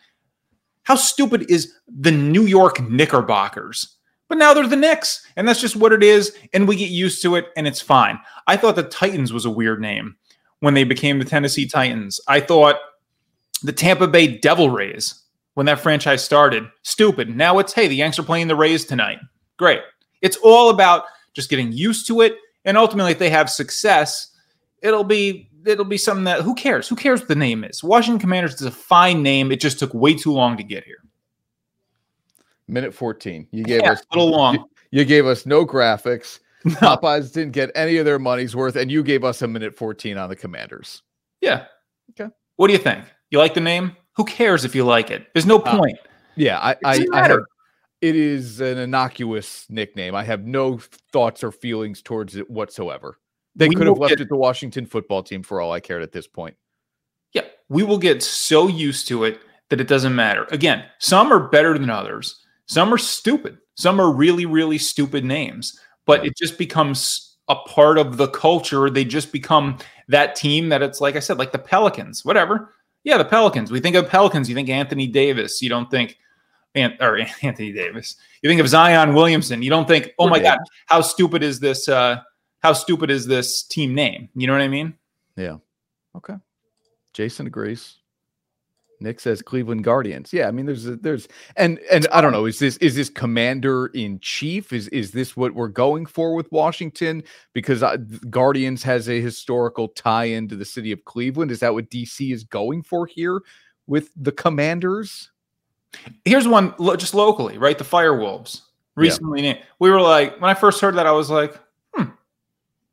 [0.82, 3.96] How stupid is the New York Knickerbockers?
[4.28, 7.22] But now they're the Knicks, and that's just what it is, and we get used
[7.22, 8.18] to it, and it's fine.
[8.46, 10.16] I thought the Titans was a weird name
[10.60, 12.20] when they became the Tennessee Titans.
[12.28, 12.76] I thought
[13.62, 15.22] the Tampa Bay Devil Rays
[15.58, 17.36] when that franchise started, stupid.
[17.36, 19.18] Now it's hey, the Yanks are playing the Rays tonight.
[19.56, 19.80] Great.
[20.22, 24.28] It's all about just getting used to it, and ultimately, if they have success,
[24.82, 26.88] it'll be it'll be something that who cares?
[26.88, 27.82] Who cares what the name is?
[27.82, 29.50] Washington Commanders is a fine name.
[29.50, 31.02] It just took way too long to get here.
[32.68, 33.48] Minute 14.
[33.50, 34.54] You gave Yeah, us a little long.
[34.54, 34.64] You,
[35.00, 36.38] you gave us no graphics.
[36.66, 40.18] Popeyes didn't get any of their money's worth, and you gave us a minute 14
[40.18, 41.02] on the commanders.
[41.40, 41.64] Yeah.
[42.10, 42.32] Okay.
[42.54, 43.06] What do you think?
[43.30, 43.96] You like the name?
[44.18, 45.26] Who cares if you like it?
[45.32, 45.98] There's no Uh, point.
[46.36, 47.40] Yeah, I, I, I have,
[48.00, 50.14] it is an innocuous nickname.
[50.14, 50.78] I have no
[51.12, 53.16] thoughts or feelings towards it whatsoever.
[53.56, 56.02] They We could have left get- it the Washington football team for all I cared
[56.02, 56.56] at this point.
[57.32, 59.40] Yeah, we will get so used to it
[59.70, 60.46] that it doesn't matter.
[60.50, 62.40] Again, some are better than others.
[62.66, 63.58] Some are stupid.
[63.76, 65.78] Some are really, really stupid names.
[66.06, 68.90] But it just becomes a part of the culture.
[68.90, 72.72] They just become that team that it's like I said, like the Pelicans, whatever.
[73.04, 73.70] Yeah, the Pelicans.
[73.70, 74.48] We think of Pelicans.
[74.48, 75.62] You think Anthony Davis.
[75.62, 76.18] You don't think,
[76.74, 78.16] or Anthony Davis.
[78.42, 79.62] You think of Zion Williamson.
[79.62, 81.88] You don't think, oh my God, how stupid is this?
[81.88, 82.20] Uh,
[82.60, 84.28] how stupid is this team name?
[84.34, 84.94] You know what I mean?
[85.36, 85.58] Yeah.
[86.16, 86.34] Okay.
[87.12, 87.97] Jason agrees.
[89.00, 90.32] Nick says Cleveland Guardians.
[90.32, 92.46] Yeah, I mean, there's a, there's and and I don't know.
[92.46, 94.72] Is this is this commander in chief?
[94.72, 97.22] Is is this what we're going for with Washington?
[97.52, 97.96] Because uh,
[98.30, 101.50] Guardians has a historical tie into the city of Cleveland.
[101.50, 103.40] Is that what DC is going for here
[103.86, 105.30] with the Commanders?
[106.24, 107.78] here's one lo- just locally, right?
[107.78, 108.62] The Firewolves
[108.94, 109.42] recently.
[109.42, 109.60] named.
[109.78, 111.58] We were like, when I first heard that, I was like,
[111.94, 112.10] hmm,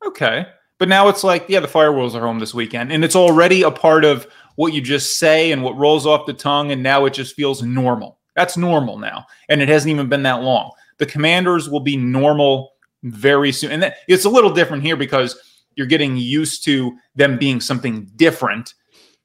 [0.06, 0.46] okay.
[0.78, 3.70] But now it's like, yeah, the Firewolves are home this weekend, and it's already a
[3.70, 7.14] part of what you just say and what rolls off the tongue, and now it
[7.14, 8.18] just feels normal.
[8.34, 10.72] That's normal now, and it hasn't even been that long.
[10.98, 12.72] The Commanders will be normal
[13.02, 15.38] very soon, and that, it's a little different here because
[15.76, 18.74] you're getting used to them being something different,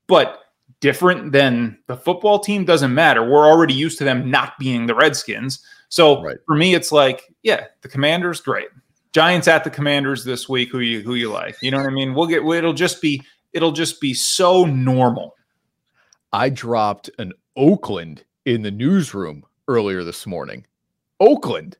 [0.07, 0.39] but
[0.79, 3.23] different than the football team doesn't matter.
[3.23, 5.63] We're already used to them not being the Redskins.
[5.89, 6.37] So Right.
[6.47, 8.67] for me, it's like, yeah, the Commanders, great.
[9.13, 10.69] Giants at the Commanders this week.
[10.71, 11.55] Who you who you like?
[11.61, 12.13] You know what I mean?
[12.13, 12.43] We'll get.
[12.43, 13.21] It'll just be.
[13.53, 15.35] It'll just be so normal.
[16.31, 20.65] I dropped an Oakland in the newsroom earlier this morning.
[21.19, 21.77] Oakland.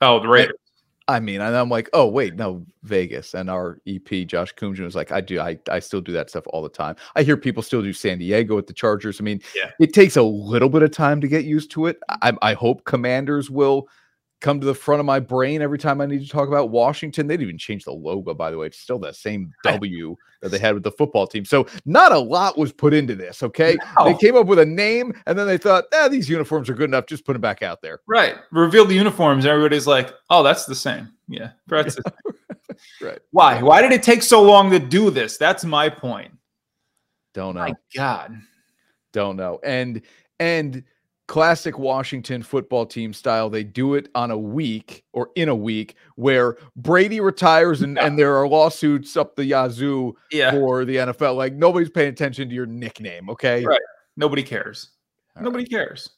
[0.00, 0.56] Oh, the Raiders.
[1.08, 3.34] I mean, and I'm like, oh wait, no, Vegas.
[3.34, 6.44] And our EP Josh Coomjan was like, I do, I, I still do that stuff
[6.46, 6.96] all the time.
[7.16, 9.20] I hear people still do San Diego with the Chargers.
[9.20, 9.70] I mean, Yeah.
[9.80, 11.98] it takes a little bit of time to get used to it.
[12.08, 13.88] I, I hope Commanders will
[14.42, 17.26] come to the front of my brain every time I need to talk about Washington.
[17.26, 18.66] They didn't even change the logo, by the way.
[18.66, 21.44] It's still the same W that they had with the football team.
[21.44, 23.42] So not a lot was put into this.
[23.42, 26.74] Okay, they came up with a name, and then they thought, ah, these uniforms are
[26.74, 27.06] good enough.
[27.06, 28.00] Just put them back out there.
[28.06, 28.34] Right.
[28.50, 29.46] Reveal the uniforms.
[29.46, 31.12] Everybody's like, oh, that's the same.
[31.28, 31.52] Yeah.
[31.68, 32.12] That's the
[33.00, 33.18] Right.
[33.30, 33.62] Why?
[33.62, 35.36] Why did it take so long to do this?
[35.36, 36.32] That's my point.
[37.34, 37.60] Don't know.
[37.60, 38.36] My God.
[39.12, 39.60] Don't know.
[39.62, 40.02] And
[40.40, 40.82] and
[41.32, 45.96] classic Washington football team style, they do it on a week or in a week
[46.16, 50.50] where Brady retires and, and there are lawsuits up the yazoo Yeah.
[50.50, 51.34] for the NFL.
[51.36, 53.30] Like nobody's paying attention to your nickname.
[53.30, 53.64] Okay.
[53.64, 53.80] Right.
[54.14, 54.90] Nobody cares.
[55.34, 56.10] All Nobody cares.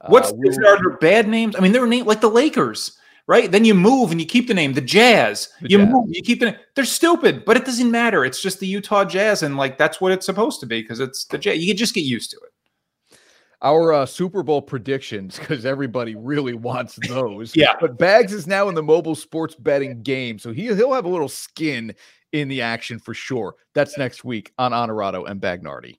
[0.00, 1.56] Uh, What's we'll- are there bad names?
[1.56, 2.96] I mean, they're named like the Lakers,
[3.26, 3.52] right?
[3.52, 5.50] Then you move and you keep the name, the Jazz.
[5.60, 5.88] The you Jazz.
[5.90, 6.56] move, you keep the name.
[6.74, 8.24] They're stupid, but it doesn't matter.
[8.24, 11.26] It's just the Utah Jazz, and like that's what it's supposed to be because it's
[11.26, 11.58] the Jazz.
[11.58, 12.52] You can just get used to it.
[13.62, 17.54] Our uh, Super Bowl predictions because everybody really wants those.
[17.56, 17.74] Yeah.
[17.80, 21.08] But Bags is now in the mobile sports betting game, so he he'll have a
[21.08, 21.94] little skin
[22.32, 23.54] in the action for sure.
[23.74, 25.98] That's next week on Honorado and Bagnardi.